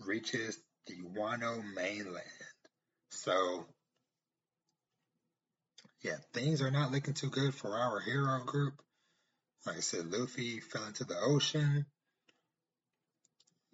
[0.00, 2.24] reaches the Wano mainland.
[3.10, 3.66] So
[6.02, 8.74] yeah, things are not looking too good for our hero group.
[9.64, 11.86] Like I said, Luffy fell into the ocean.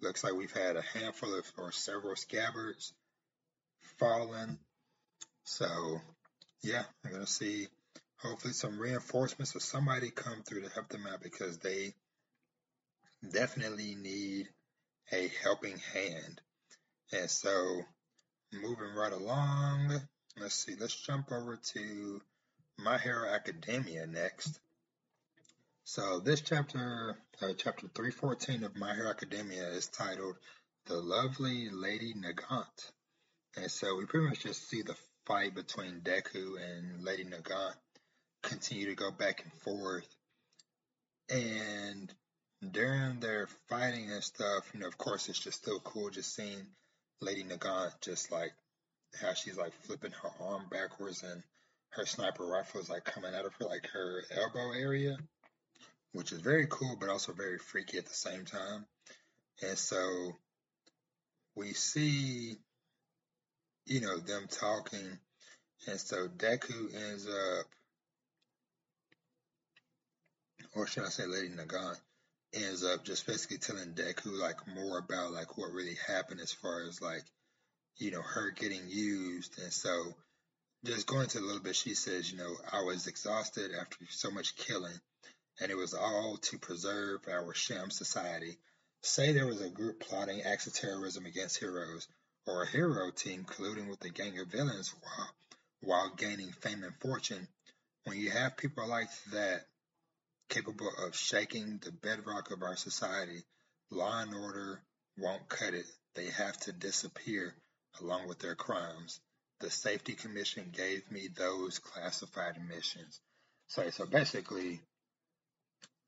[0.01, 2.93] Looks like we've had a handful of or several scabbards
[3.97, 4.59] fallen.
[5.43, 5.65] So,
[6.61, 7.67] yeah, I'm going to see
[8.17, 11.93] hopefully some reinforcements or somebody come through to help them out because they
[13.27, 14.47] definitely need
[15.11, 16.41] a helping hand.
[17.11, 17.81] And so,
[18.53, 19.99] moving right along,
[20.39, 22.21] let's see, let's jump over to
[22.77, 24.59] My Hero Academia next.
[25.85, 30.35] So this chapter, uh, chapter 314 of My Hero Academia is titled
[30.85, 32.91] The Lovely Lady Nagant.
[33.57, 34.95] And so we pretty much just see the
[35.25, 37.73] fight between Deku and Lady Nagant
[38.43, 40.07] continue to go back and forth.
[41.29, 42.13] And
[42.71, 46.67] during their fighting and stuff, you know, of course, it's just still cool just seeing
[47.21, 48.51] Lady Nagant just like
[49.21, 51.43] how she's like flipping her arm backwards and
[51.89, 55.17] her sniper rifle is like coming out of her like her elbow area
[56.13, 58.85] which is very cool, but also very freaky at the same time.
[59.61, 60.35] And so
[61.55, 62.57] we see,
[63.85, 65.19] you know, them talking.
[65.87, 67.65] And so Deku ends up,
[70.75, 71.97] or should I say Lady Nagant,
[72.53, 76.83] ends up just basically telling Deku like more about like what really happened as far
[76.87, 77.23] as like,
[77.97, 79.59] you know, her getting used.
[79.61, 80.13] And so
[80.85, 84.31] just going to a little bit, she says, you know, I was exhausted after so
[84.31, 84.99] much killing
[85.61, 88.57] and it was all to preserve our sham society.
[89.01, 92.07] Say there was a group plotting acts of terrorism against heroes,
[92.45, 95.29] or a hero team colluding with a gang of villains while,
[95.81, 97.47] while gaining fame and fortune.
[98.05, 99.65] When you have people like that
[100.49, 103.43] capable of shaking the bedrock of our society,
[103.91, 104.81] law and order
[105.17, 105.85] won't cut it.
[106.15, 107.53] They have to disappear
[108.01, 109.19] along with their crimes.
[109.59, 113.19] The Safety Commission gave me those classified missions.
[113.67, 114.79] So, so basically,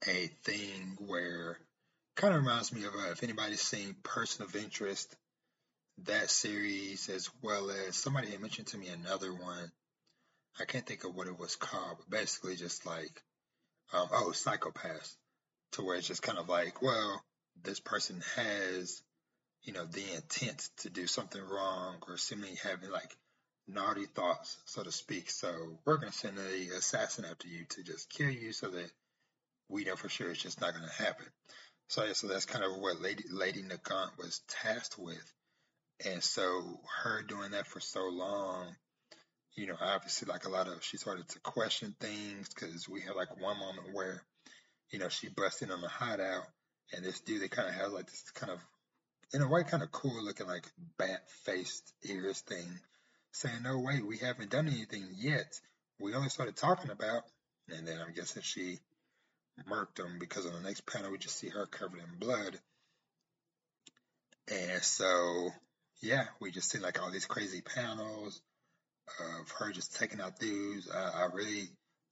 [0.08, 1.58] a thing where
[2.16, 5.16] kind of reminds me of uh, if anybody's seen Person of Interest,
[6.06, 9.72] that series, as well as somebody had mentioned to me another one.
[10.60, 13.22] I can't think of what it was called, but basically just like,
[13.94, 15.16] um, oh, Psycho-Pass,
[15.74, 17.24] to where it's just kind of like, well,
[17.64, 19.02] this person has,
[19.64, 23.16] you know, the intent to do something wrong or seemingly having like
[23.68, 25.30] naughty thoughts, so to speak.
[25.30, 25.52] So
[25.86, 28.92] we're going to send a assassin after you to just kill you so that
[29.70, 31.26] we know for sure it's just not going to happen.
[31.88, 35.34] So, yeah, so that's kind of what Lady Lady Nagant was tasked with,
[36.06, 38.74] and so her doing that for so long,
[39.56, 43.16] you know, obviously like a lot of she started to question things because we had
[43.16, 44.24] like one moment where,
[44.92, 46.46] you know, she busted on the hideout
[46.94, 48.60] and this dude, they kind of has like this kind of,
[49.34, 50.66] in a way, kind of cool looking like
[50.98, 52.68] bat faced ears thing,
[53.32, 55.60] saying, "No, wait, we haven't done anything yet.
[56.00, 57.24] We only started talking about."
[57.70, 58.80] And then I'm guessing she
[59.70, 62.60] murked him because on the next panel we just see her covered in blood.
[64.50, 65.52] And so,
[66.02, 68.42] yeah, we just see like all these crazy panels
[69.20, 70.90] of her just taking out dudes.
[70.90, 71.70] I, I really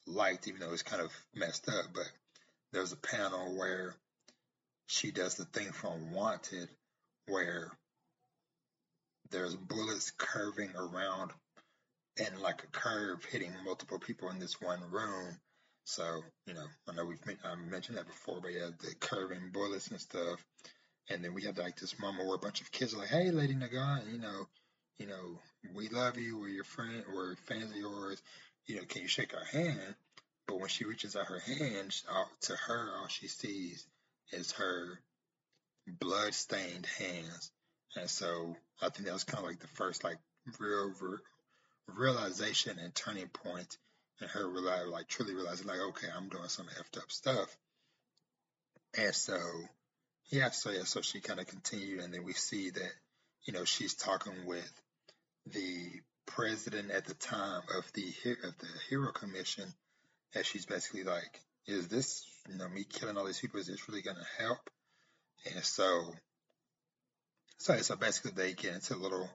[0.08, 2.10] liked, even though it's kind of messed up, but
[2.72, 3.96] there's a panel where
[4.88, 6.70] she does the thing from Wanted
[7.28, 7.72] where
[9.32, 11.32] there's bullets curving around
[12.20, 15.38] and like a curve hitting multiple people in this one room.
[15.86, 19.88] So, you know, I know we've I mentioned that before, but yeah, the curving bullets
[19.88, 20.44] and stuff.
[21.10, 23.32] And then we have like this moment where a bunch of kids are like, "Hey,
[23.32, 24.48] Lady Nagant, you know,
[25.00, 25.40] you know,
[25.74, 26.38] we love you.
[26.38, 27.04] We're your friend.
[27.12, 28.22] We're fans of yours.
[28.68, 29.96] You know, can you shake our hand?"
[30.48, 31.96] But when she reaches out her hand,
[32.42, 33.86] to her, all she sees
[34.32, 35.00] is her
[35.88, 37.52] blood-stained hands.
[37.96, 40.18] And so I think that was kind of like the first like
[40.60, 40.94] real
[41.88, 43.78] realization and turning point
[44.22, 47.56] and her realize, like truly realizing like, okay, I'm doing some effed up stuff.
[48.98, 49.40] And so,
[50.30, 52.92] yeah, so yeah, so she kind of continued, and then we see that,
[53.44, 54.72] you know, she's talking with
[55.46, 58.08] the president at the time of the
[58.44, 59.66] of the Hero Commission,
[60.36, 63.88] and she's basically like, is this, you know, me killing all these people, is this
[63.90, 64.70] really gonna help?
[65.54, 66.14] And so,
[67.58, 69.30] so so basically they get into a little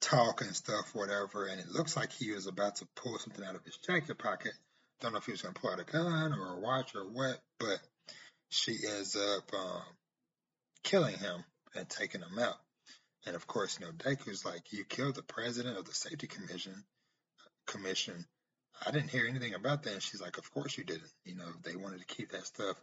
[0.00, 3.54] talk and stuff, whatever, and it looks like he was about to pull something out
[3.54, 4.52] of his jacket pocket.
[5.00, 7.04] Don't know if he was going to pull out a gun or a watch or
[7.04, 7.78] what, but
[8.50, 9.82] she ends up um,
[10.82, 12.56] killing him and taking him out.
[13.26, 16.84] And of course, you know, Deku's like, you killed the president of the safety commission.
[17.66, 18.24] Commission.
[18.84, 19.92] I didn't hear anything about that.
[19.92, 21.12] And she's like, of course you didn't.
[21.24, 22.76] You know, they wanted to keep that stuff,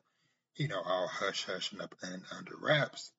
[0.55, 3.11] you know, all hush hush and up and under wraps.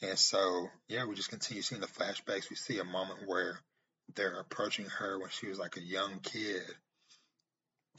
[0.00, 2.50] And so, yeah, we just continue seeing the flashbacks.
[2.50, 3.58] We see a moment where
[4.14, 6.62] they're approaching her when she was like a young kid.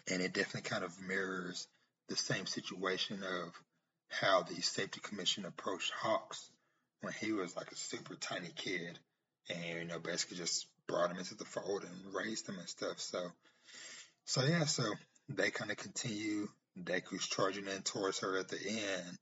[0.09, 1.67] And it definitely kind of mirrors
[2.07, 3.53] the same situation of
[4.07, 6.49] how the safety commission approached Hawks
[7.01, 8.99] when he was like a super tiny kid
[9.49, 12.99] and, you know, basically just brought him into the fold and raised him and stuff.
[12.99, 13.19] So,
[14.25, 14.83] so yeah, so
[15.29, 16.47] they kind of continue.
[16.81, 19.17] Deku's charging in towards her at the end,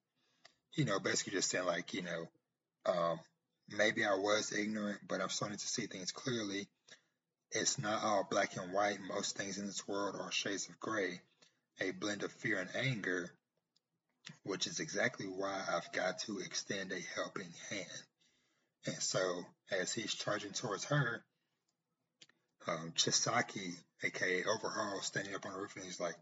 [0.75, 2.27] you know, basically just saying like, you know,
[2.85, 3.19] um,
[3.69, 6.67] maybe I was ignorant, but I'm starting to see things clearly.
[7.51, 8.99] It's not all black and white.
[9.01, 11.21] Most things in this world are shades of gray,
[11.81, 13.31] a blend of fear and anger,
[14.43, 18.03] which is exactly why I've got to extend a helping hand.
[18.85, 19.19] And so,
[19.71, 21.23] as he's charging towards her,
[22.67, 26.15] um, Chisaki, aka Overhaul, standing up on the roof, and he's like,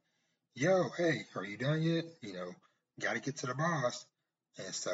[0.54, 2.06] "Yo, hey, are you done yet?
[2.22, 2.52] You know,
[3.00, 4.06] got to get to the boss."
[4.58, 4.92] And so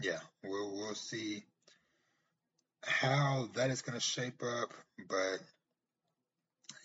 [0.00, 1.42] yeah, we'll we'll see
[2.84, 4.72] how that is going to shape up,
[5.08, 5.38] but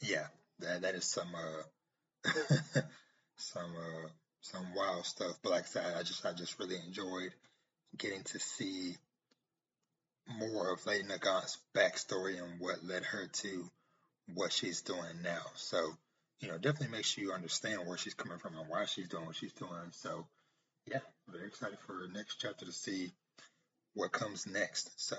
[0.01, 0.27] yeah,
[0.59, 2.29] that that is some uh
[3.37, 4.07] some uh
[4.51, 5.37] some wild stuff.
[5.43, 7.33] But like I just I just really enjoyed
[7.97, 8.95] getting to see
[10.27, 13.69] more of Lady Nagant's backstory and what led her to
[14.33, 15.43] what she's doing now.
[15.55, 15.93] So,
[16.41, 19.25] you know, definitely make sure you understand where she's coming from and why she's doing
[19.25, 19.91] what she's doing.
[19.91, 20.27] So,
[20.85, 23.11] yeah, very excited for next chapter to see
[23.93, 24.91] what comes next.
[24.97, 25.15] So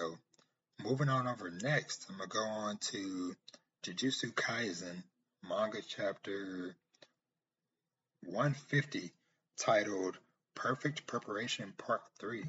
[0.83, 3.35] moving on over next, I'm gonna go on to
[3.85, 5.03] Jujutsu Kaisen
[5.49, 6.75] manga chapter
[8.25, 9.11] 150
[9.59, 10.17] titled
[10.55, 12.45] Perfect Preparation Part 3.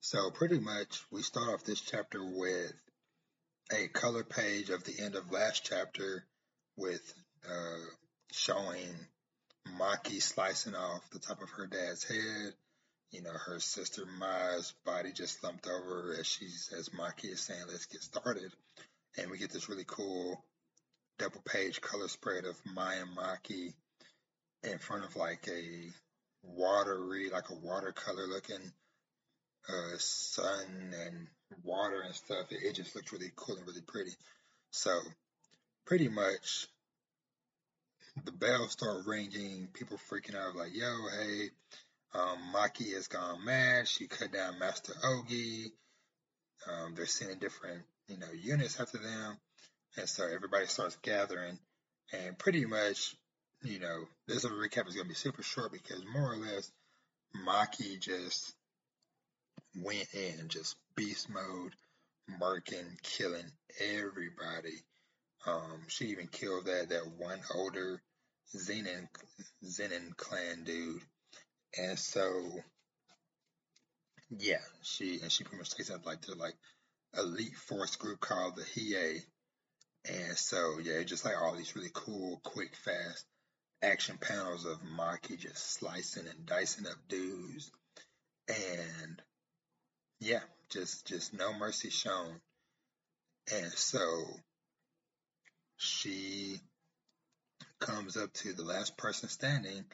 [0.00, 2.72] So pretty much we start off this chapter with
[3.72, 6.24] a color page of the end of last chapter
[6.76, 7.14] with
[7.48, 7.84] uh,
[8.32, 8.88] showing
[9.78, 12.54] Maki slicing off the top of her dad's head.
[13.10, 17.64] You know, her sister Mai's body just slumped over as she's, as Maki is saying,
[17.68, 18.52] let's get started.
[19.18, 20.44] And we get this really cool
[21.18, 23.74] double page color spread of Mai and Maki
[24.62, 25.92] in front of like a
[26.42, 28.72] watery, like a watercolor looking
[29.68, 31.26] uh, sun and
[31.64, 32.50] water and stuff.
[32.50, 34.12] It, it just looks really cool and really pretty.
[34.70, 34.98] So
[35.86, 36.66] pretty much
[38.24, 41.50] the bells start ringing, people freaking out like, yo, hey,
[42.14, 43.86] um, Maki has gone mad.
[43.88, 45.66] She cut down Master Ogi.
[46.68, 49.38] Um, they're sending different, you know, units after them.
[49.96, 51.58] And so everybody starts gathering
[52.12, 53.14] and pretty much,
[53.62, 56.70] you know, this little recap is going to be super short because more or less
[57.46, 58.54] Maki just
[59.76, 61.74] went in, just beast mode,
[62.40, 63.50] murking, killing
[63.98, 64.82] everybody.
[65.46, 68.02] Um, she even killed that that one older
[68.56, 69.08] Zenin
[69.64, 71.02] Zenin clan dude,
[71.78, 72.50] And so,
[74.30, 76.54] yeah, she and she pretty much takes out like the like
[77.16, 79.22] elite force group called the Hiei.
[80.06, 83.26] And so, yeah, just like all these really cool, quick, fast
[83.82, 87.70] action panels of Maki just slicing and dicing up dudes.
[88.48, 89.22] And
[90.20, 92.40] yeah, just just no mercy shown.
[93.52, 94.24] And so
[95.76, 96.60] she
[97.80, 99.84] comes up to the last person standing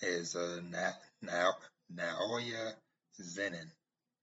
[0.00, 1.52] is uh, Na- Na-
[1.94, 2.72] Naoya
[3.20, 3.70] Zenin,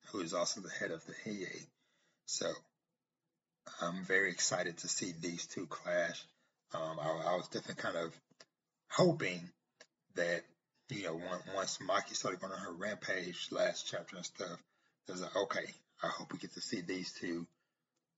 [0.08, 1.68] who is also the head of the Hiei.
[2.26, 2.52] So
[3.82, 6.24] I'm very excited to see these two clash.
[6.74, 8.14] Um, I, I, was definitely kind of
[8.94, 9.50] hoping
[10.16, 10.42] that,
[10.90, 11.20] you know,
[11.56, 14.60] once Maki started going on her rampage last chapter and stuff,
[15.10, 15.66] was like, okay,
[16.04, 17.46] I hope we get to see these two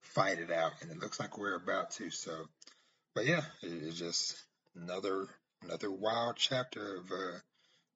[0.02, 0.72] fight it out.
[0.82, 2.10] And it looks like we're about to.
[2.10, 2.32] So,
[3.14, 4.36] but yeah, it, it's just
[4.74, 5.26] another
[5.62, 7.38] another wild chapter of uh,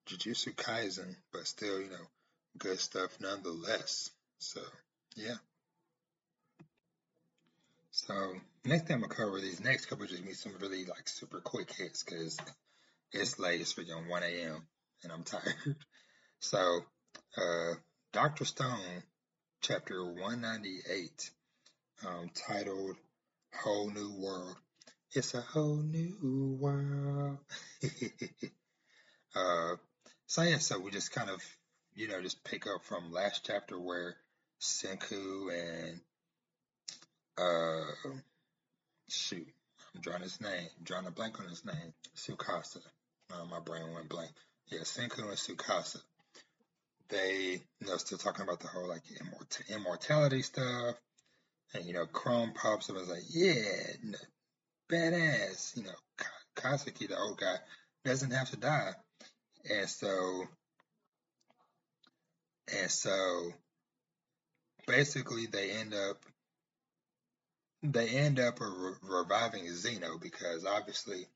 [0.08, 2.06] Jujutsu Kaisen, but still, you know,
[2.58, 4.10] good stuff nonetheless.
[4.38, 4.60] So,
[5.14, 5.36] yeah.
[7.92, 8.14] So,
[8.64, 12.02] next time I cover these next couple just be some really like super quick hits
[12.02, 12.38] because
[13.12, 13.60] it's late.
[13.60, 14.66] It's freaking 1 a.m.
[15.02, 15.54] and I'm tired.
[16.42, 16.80] So,
[17.36, 17.74] uh,
[18.14, 18.46] Dr.
[18.46, 19.02] Stone,
[19.60, 21.30] chapter 198,
[22.06, 22.96] um, titled
[23.54, 24.56] Whole New World.
[25.12, 27.38] It's a whole new world.
[29.36, 29.76] uh,
[30.26, 31.42] so yeah, so we just kind of,
[31.94, 34.16] you know, just pick up from last chapter where
[34.62, 36.00] Senku and
[37.36, 38.10] uh,
[39.10, 39.46] shoot,
[39.94, 42.80] I'm drawing his name, I'm drawing a blank on his name, Tsukasa.
[43.32, 44.30] Uh, my brain went blank.
[44.68, 46.00] Yeah, Senku and Tsukasa.
[47.08, 50.96] They, you know, still talking about the whole like immort- immortality stuff.
[51.74, 54.18] And, you know, Chrome pops up and is like, yeah,
[54.90, 55.76] badass.
[55.76, 56.26] You know,
[56.56, 57.56] Kaseki, the old guy,
[58.04, 58.92] doesn't have to die.
[59.70, 60.44] And so,
[62.80, 63.52] and so
[64.86, 66.24] basically they end up,
[67.82, 71.26] they end up re- reviving Zeno because obviously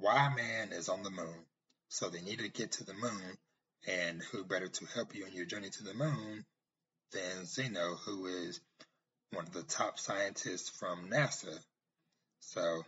[0.00, 1.46] Why-Man is on the moon.
[1.88, 3.38] So they need to get to the moon.
[3.86, 6.44] And who better to help you on your journey to the moon
[7.12, 8.60] than Zeno, who is
[9.32, 11.58] one of the top scientists from NASA.
[12.40, 12.82] So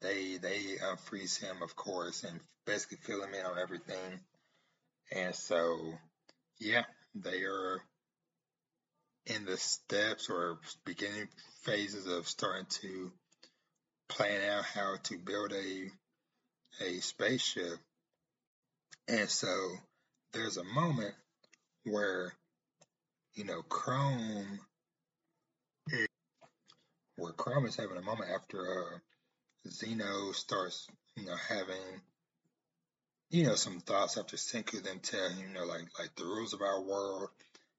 [0.00, 4.20] they they uh, unfreeze him, of course, and basically fill him in on everything.
[5.12, 5.78] And so,
[6.58, 6.84] yeah,
[7.14, 7.82] they are
[9.26, 11.28] in the steps or beginning
[11.62, 13.12] phases of starting to
[14.08, 15.90] plan out how to build a
[16.80, 17.78] a spaceship.
[19.08, 19.48] And so
[20.32, 21.14] there's a moment
[21.84, 22.32] where
[23.34, 24.60] you know Chrome
[25.88, 26.06] is,
[27.16, 28.98] where Chrome is having a moment after uh,
[29.68, 32.00] Zeno starts, you know, having,
[33.30, 36.54] you know, some thoughts after Senku them tell him, you know, like like the rules
[36.54, 37.28] of our world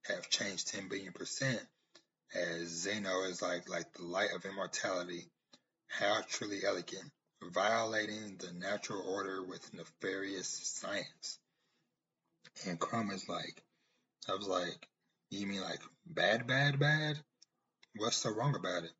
[0.06, 1.62] have changed 10 billion percent.
[2.34, 5.26] As Zeno is like like the light of immortality,
[5.88, 7.12] how truly elegant,
[7.44, 11.40] violating the natural order with nefarious science.
[12.68, 12.78] And
[13.14, 13.64] is like,
[14.30, 14.88] I was like,
[15.30, 17.20] you mean like bad, bad, bad?
[17.96, 18.92] What's so wrong about it?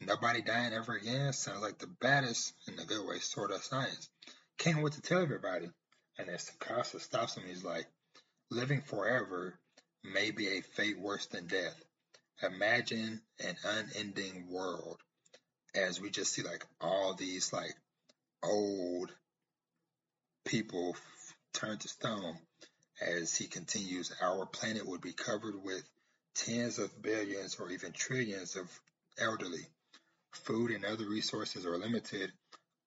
[0.00, 4.08] Nobody dying ever again sounds like the baddest, in a good way, sort of science.
[4.58, 5.70] Can't wait to tell everybody.
[6.18, 7.86] And as Tsukasa stops him, he's like,
[8.50, 9.58] living forever
[10.04, 11.82] may be a fate worse than death.
[12.42, 14.98] Imagine an unending world.
[15.74, 17.74] As we just see like all these like
[18.42, 19.10] old
[20.44, 20.96] people
[21.52, 22.36] turn to stone.
[23.00, 25.82] As he continues, our planet would be covered with
[26.34, 28.70] tens of billions or even trillions of
[29.18, 29.66] elderly
[30.32, 32.32] food and other resources are limited,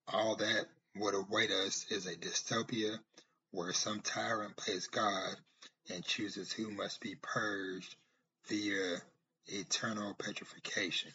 [0.07, 0.65] all that
[0.95, 2.97] would await us is a dystopia
[3.51, 5.35] where some tyrant plays God
[5.93, 7.95] and chooses who must be purged
[8.47, 8.97] via
[9.47, 11.11] eternal petrification.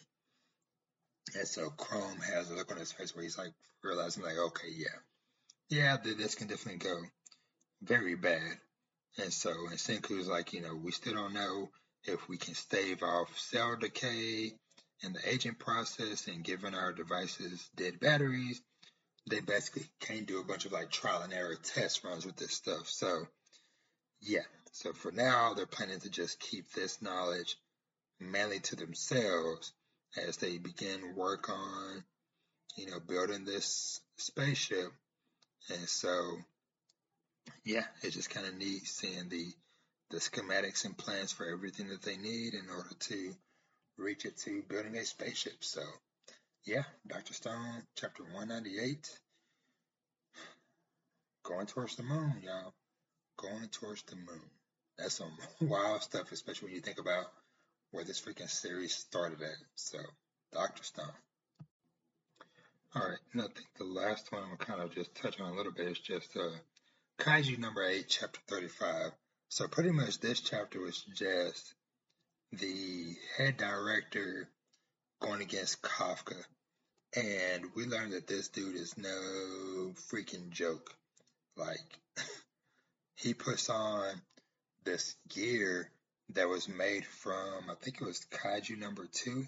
[1.37, 3.53] And so Chrome has a look on his face where he's like
[3.83, 4.87] realizing like, okay, yeah,
[5.69, 7.01] yeah, this can definitely go
[7.83, 8.59] very bad.
[9.19, 11.71] And so, and Senku's like, you know, we still don't know
[12.05, 14.53] if we can stave off cell decay
[15.03, 18.61] in the aging process and given our devices dead batteries,
[19.29, 22.53] they basically can't do a bunch of like trial and error test runs with this
[22.53, 22.89] stuff.
[22.89, 23.27] So
[24.21, 27.57] yeah, so for now they're planning to just keep this knowledge
[28.21, 29.73] mainly to themselves
[30.17, 32.05] as they begin work on,
[32.77, 34.93] you know, building this spaceship.
[35.71, 36.39] And so
[37.65, 39.47] yeah, it's just kind of neat seeing the
[40.11, 43.33] the schematics and plans for everything that they need in order to
[43.99, 45.55] reach it to building a spaceship.
[45.63, 45.83] So,
[46.67, 47.35] yeah, Dr.
[47.35, 49.09] Stone, chapter 198,
[51.45, 52.75] going towards the moon, y'all.
[53.39, 54.51] going towards the moon.
[54.99, 55.33] That's some
[55.63, 57.27] wild stuff, especially when you think about
[57.93, 59.57] where this freaking series started at.
[59.77, 59.99] So,
[60.53, 61.07] Doctor Stone.
[62.95, 65.53] All right, and I think the last one I'm gonna kind of just touch on
[65.53, 66.51] a little bit is just uh,
[67.19, 69.13] Kaiju number eight, chapter 35.
[69.49, 71.75] So pretty much this chapter was just
[72.53, 74.49] the head director
[75.21, 76.37] going against Kafka,
[77.15, 80.91] and we learned that this dude is no freaking joke.
[81.57, 81.79] Like
[83.17, 84.21] he puts on
[84.85, 85.92] this gear
[86.31, 89.47] that was made from I think it was Kaiju number two,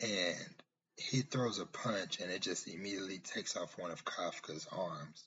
[0.00, 0.54] and
[0.96, 5.24] he throws a punch and it just immediately takes off one of Kafka's arms.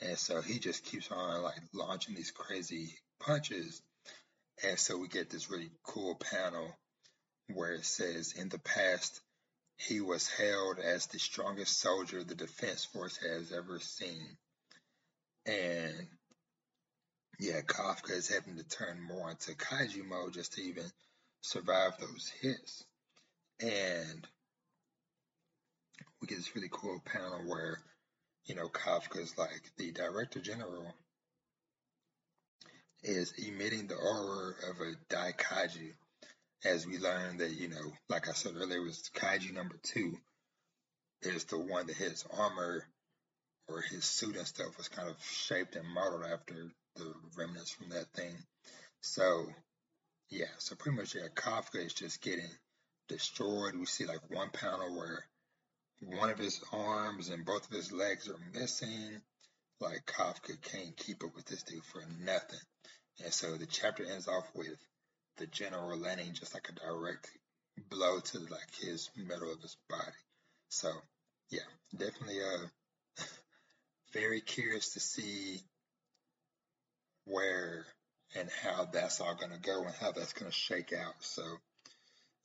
[0.00, 3.80] And so he just keeps on like launching these crazy punches.
[4.62, 6.76] And so we get this really cool panel
[7.52, 9.20] where it says in the past
[9.78, 14.36] he was hailed as the strongest soldier the defense force has ever seen.
[15.46, 16.06] And
[17.38, 20.84] yeah, Kafka is having to turn more into kaiju mode just to even
[21.42, 22.84] survive those hits.
[23.60, 24.26] And
[26.20, 27.78] we get this really cool panel where,
[28.44, 30.94] you know, Kafka's like the director general
[33.02, 35.92] is emitting the aura of a Dai Kaiju.
[36.64, 40.16] As we learn that, you know, like I said earlier, was Kaiju number two
[41.22, 42.84] is the one that his armor
[43.68, 46.54] or his suit and stuff was kind of shaped and modeled after
[46.96, 48.34] the remnants from that thing.
[49.00, 49.46] So,
[50.30, 52.50] yeah, so pretty much, yeah, Kafka is just getting
[53.08, 53.76] destroyed.
[53.76, 55.24] We see like one panel where
[56.00, 59.20] one of his arms and both of his legs are missing.
[59.80, 62.58] Like Kafka can't keep up with this dude for nothing.
[63.24, 64.78] And so the chapter ends off with
[65.38, 67.30] the general landing just like a direct
[67.90, 70.02] blow to like his middle of his body.
[70.68, 70.90] So
[71.50, 71.60] yeah,
[71.96, 73.22] definitely uh
[74.12, 75.60] very curious to see
[77.26, 77.84] where
[78.34, 81.14] and how that's all gonna go and how that's gonna shake out.
[81.20, 81.42] So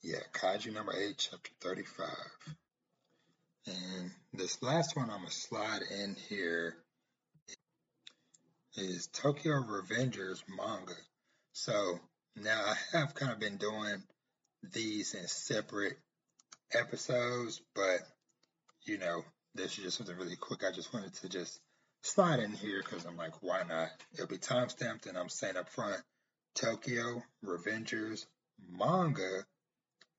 [0.02, 2.56] yeah, Kaiju number eight, chapter thirty-five.
[3.66, 6.74] And this last one I'm gonna slide in here
[8.74, 10.94] is Tokyo Revengers manga.
[11.52, 12.00] So
[12.36, 14.02] now I have kind of been doing
[14.72, 15.96] these in separate
[16.72, 18.00] episodes, but
[18.84, 19.22] you know,
[19.54, 20.64] this is just something really quick.
[20.64, 21.60] I just wanted to just
[22.02, 23.90] slide in here because I'm like, why not?
[24.14, 26.02] It'll be time stamped, and I'm saying up front
[26.54, 28.26] Tokyo Revengers
[28.70, 29.44] manga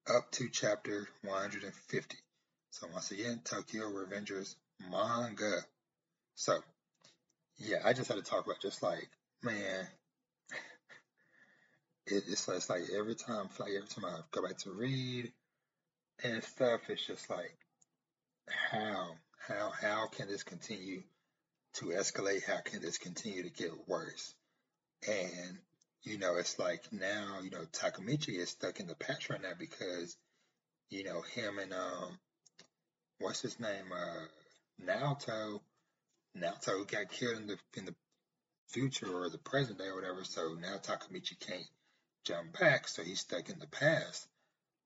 [0.08, 2.18] up to chapter 150.
[2.72, 4.56] So once again, Tokyo Revengers
[4.90, 5.60] manga.
[6.36, 6.60] So
[7.58, 9.10] yeah, I just had to talk about just like
[9.44, 9.88] man,
[12.08, 15.32] it, it's, it's like every time, like every time I go back to read
[16.24, 17.56] and stuff, it's just like
[18.50, 19.12] how
[19.48, 21.04] how how can this continue
[21.76, 22.44] to escalate?
[22.44, 24.34] How can this continue to get worse?
[25.08, 25.58] And
[26.04, 29.54] you know, it's like now, you know, Takemichi is stuck in the past right now
[29.58, 30.18] because,
[30.90, 32.20] you know, him and um
[33.20, 33.92] what's his name?
[33.92, 35.62] Uh, Naoto.
[36.38, 37.96] Naoto got killed in the in the
[38.70, 40.24] future or the present day or whatever.
[40.24, 41.66] So now Takemichi can't
[42.26, 44.28] jump back, so he's stuck in the past.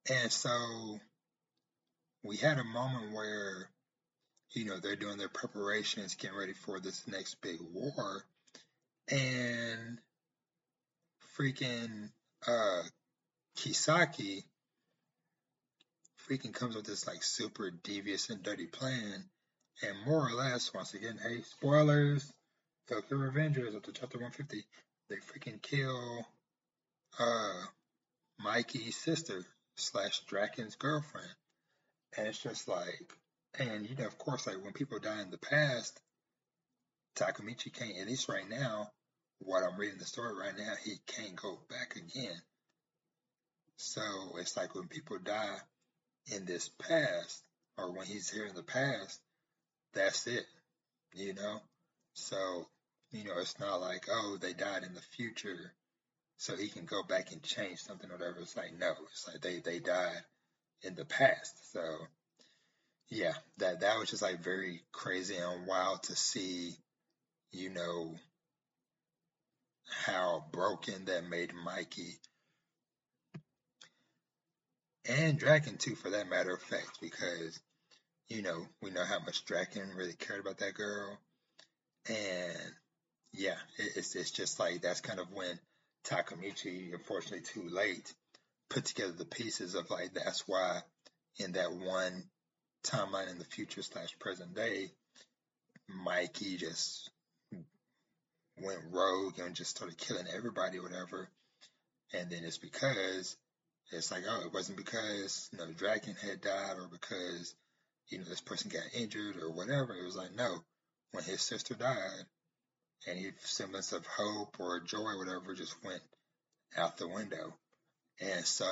[0.10, 1.00] And so
[2.24, 3.70] we had a moment where,
[4.52, 8.24] you know, they're doing their preparations, getting ready for this next big war,
[9.10, 10.00] and
[11.38, 12.10] freaking
[12.48, 12.82] uh,
[13.58, 14.44] Kisaki
[16.30, 19.24] freaking comes with this like super devious and dirty plan.
[19.82, 22.32] And more or less, once again, hey, spoilers,
[22.90, 24.66] Tokyo Revengers up to chapter 150,
[25.10, 26.26] they freaking kill
[27.20, 27.66] uh
[28.40, 29.46] Mikey's sister
[29.76, 31.30] slash Draken's girlfriend.
[32.18, 33.14] And it's just like,
[33.58, 36.00] and you know, of course, like when people die in the past,
[37.18, 38.92] Takemichi can't, at least right now,
[39.40, 42.42] what I'm reading the story right now, he can't go back again.
[43.78, 44.02] So
[44.40, 45.58] it's like when people die,
[46.34, 47.44] in this past
[47.78, 49.20] or when he's here in the past,
[49.94, 50.46] that's it,
[51.14, 51.60] you know?
[52.14, 52.68] So,
[53.12, 55.74] you know, it's not like, oh, they died in the future
[56.38, 58.40] so he can go back and change something or whatever.
[58.42, 60.22] It's like, no, it's like they, they died
[60.84, 61.72] in the past.
[61.72, 61.82] So,
[63.10, 66.76] yeah, that, that was just like very crazy and wild to see,
[67.52, 68.16] you know,
[70.06, 72.20] how broken that made Mikey
[75.08, 77.60] and Draken too, for that matter of fact, because
[78.30, 81.18] you know we know how much Draken really cared about that girl,
[82.10, 82.74] and
[83.34, 85.60] yeah, it, it's it's just like that's kind of when
[86.06, 88.14] Takemichi, unfortunately too late,
[88.70, 90.82] put together the pieces of like that's why
[91.40, 92.24] in that one
[92.84, 94.92] timeline in the future slash present day,
[95.90, 97.10] Mikey just
[98.62, 101.30] went rogue and just started killing everybody, or whatever.
[102.14, 103.36] And then it's because
[103.92, 107.54] it's like, oh, it wasn't because you know the dragon had died or because
[108.10, 109.94] you know this person got injured or whatever.
[109.94, 110.58] It was like, no,
[111.12, 112.26] when his sister died,
[113.08, 116.02] any semblance of hope or joy or whatever just went
[116.78, 117.54] out the window.
[118.20, 118.66] And so,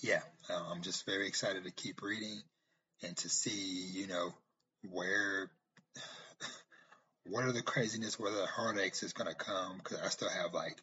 [0.00, 2.42] yeah, uh, I'm just very excited to keep reading
[3.02, 4.32] and to see, you know,
[4.90, 5.50] where,
[7.26, 10.54] what are the craziness, where the heartaches is going to come, because I still have
[10.54, 10.76] like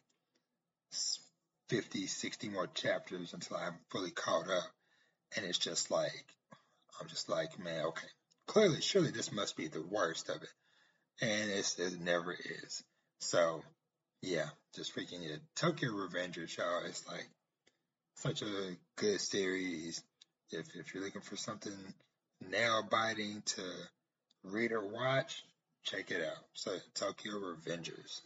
[1.68, 4.64] 50, 60 more chapters until I'm fully caught up.
[5.36, 6.24] And it's just like,
[7.00, 8.08] I'm just like, man, okay,
[8.46, 10.48] clearly, surely this must be the worst of it.
[11.22, 12.82] And it's, it never is.
[13.20, 13.62] So,
[14.22, 15.40] yeah, just freaking it.
[15.56, 16.84] Tokyo Revengers, y'all.
[16.86, 17.28] It's like
[18.16, 20.02] such a good series.
[20.50, 21.72] If, if you're looking for something
[22.48, 23.62] nail biting to
[24.44, 25.44] read or watch,
[25.84, 26.44] check it out.
[26.54, 28.20] So, Tokyo Revengers.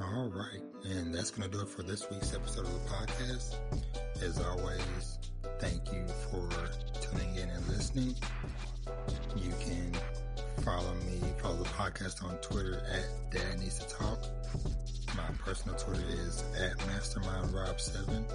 [0.00, 3.56] All right, and that's going to do it for this week's episode of the podcast.
[4.22, 5.18] As always,
[5.58, 6.48] thank you for
[7.00, 8.14] tuning in and listening.
[9.36, 9.92] You can
[10.62, 14.18] follow me, follow the podcast on Twitter at Dad Needs to Talk.
[15.16, 18.26] My personal Twitter is at Mastermind Rob 7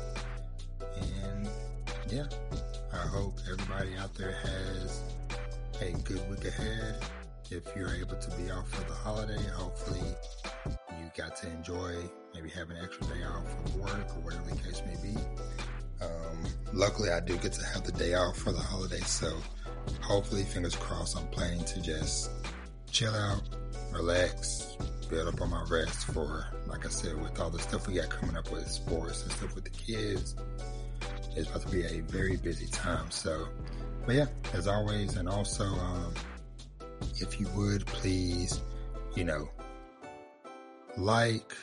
[0.95, 1.49] And
[2.09, 2.25] yeah,
[2.93, 5.01] I hope everybody out there has
[5.81, 7.03] a good week ahead.
[7.49, 10.15] If you're able to be off for the holiday, hopefully
[10.67, 11.95] you got to enjoy
[12.33, 15.17] maybe have an extra day off from work or whatever the case may be.
[16.01, 19.37] Um, luckily, I do get to have the day off for the holiday, so
[20.01, 22.29] hopefully, fingers crossed, I'm planning to just
[22.89, 23.41] chill out,
[23.93, 24.77] relax,
[25.09, 28.09] build up on my rest for, like I said, with all the stuff we got
[28.09, 30.35] coming up with sports and stuff with the kids.
[31.35, 33.09] It's about to be a very busy time.
[33.11, 33.47] So,
[34.05, 36.13] but yeah, as always, and also, um,
[37.15, 38.61] if you would please,
[39.15, 39.49] you know,
[40.97, 41.53] like,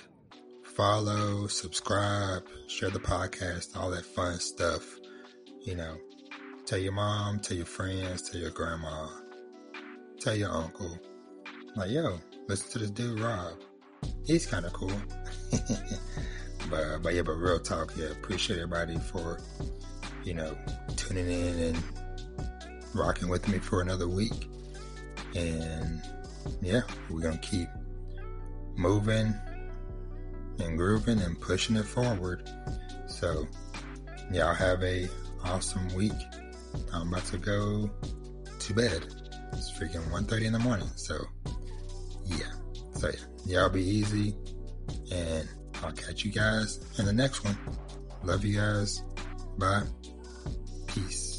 [0.64, 4.84] follow, subscribe, share the podcast, all that fun stuff.
[5.62, 5.96] You know,
[6.66, 9.08] tell your mom, tell your friends, tell your grandma,
[10.20, 10.98] tell your uncle.
[11.76, 13.60] Like, yo, listen to this dude, Rob.
[14.24, 14.92] He's kind of cool.
[16.70, 19.40] but, but yeah, but real talk, yeah, appreciate everybody for,
[20.24, 20.56] you know,
[20.96, 21.82] tuning in and
[22.94, 24.48] rocking with me for another week.
[25.34, 26.02] And
[26.62, 26.80] yeah,
[27.10, 27.68] we're going to keep
[28.76, 29.34] moving
[30.60, 32.48] and grooving and pushing it forward.
[33.06, 33.46] So,
[34.32, 35.08] y'all have a
[35.44, 36.12] awesome week.
[36.92, 37.90] I'm about to go
[38.58, 39.06] to bed.
[39.52, 40.88] It's freaking 1.30 in the morning.
[40.96, 41.16] So,
[42.24, 42.52] yeah.
[42.94, 43.60] So, yeah.
[43.60, 44.34] Y'all be easy.
[45.10, 45.48] And
[45.82, 47.56] I'll catch you guys in the next one.
[48.24, 49.02] Love you guys.
[49.58, 49.82] Bye.
[50.86, 51.37] Peace.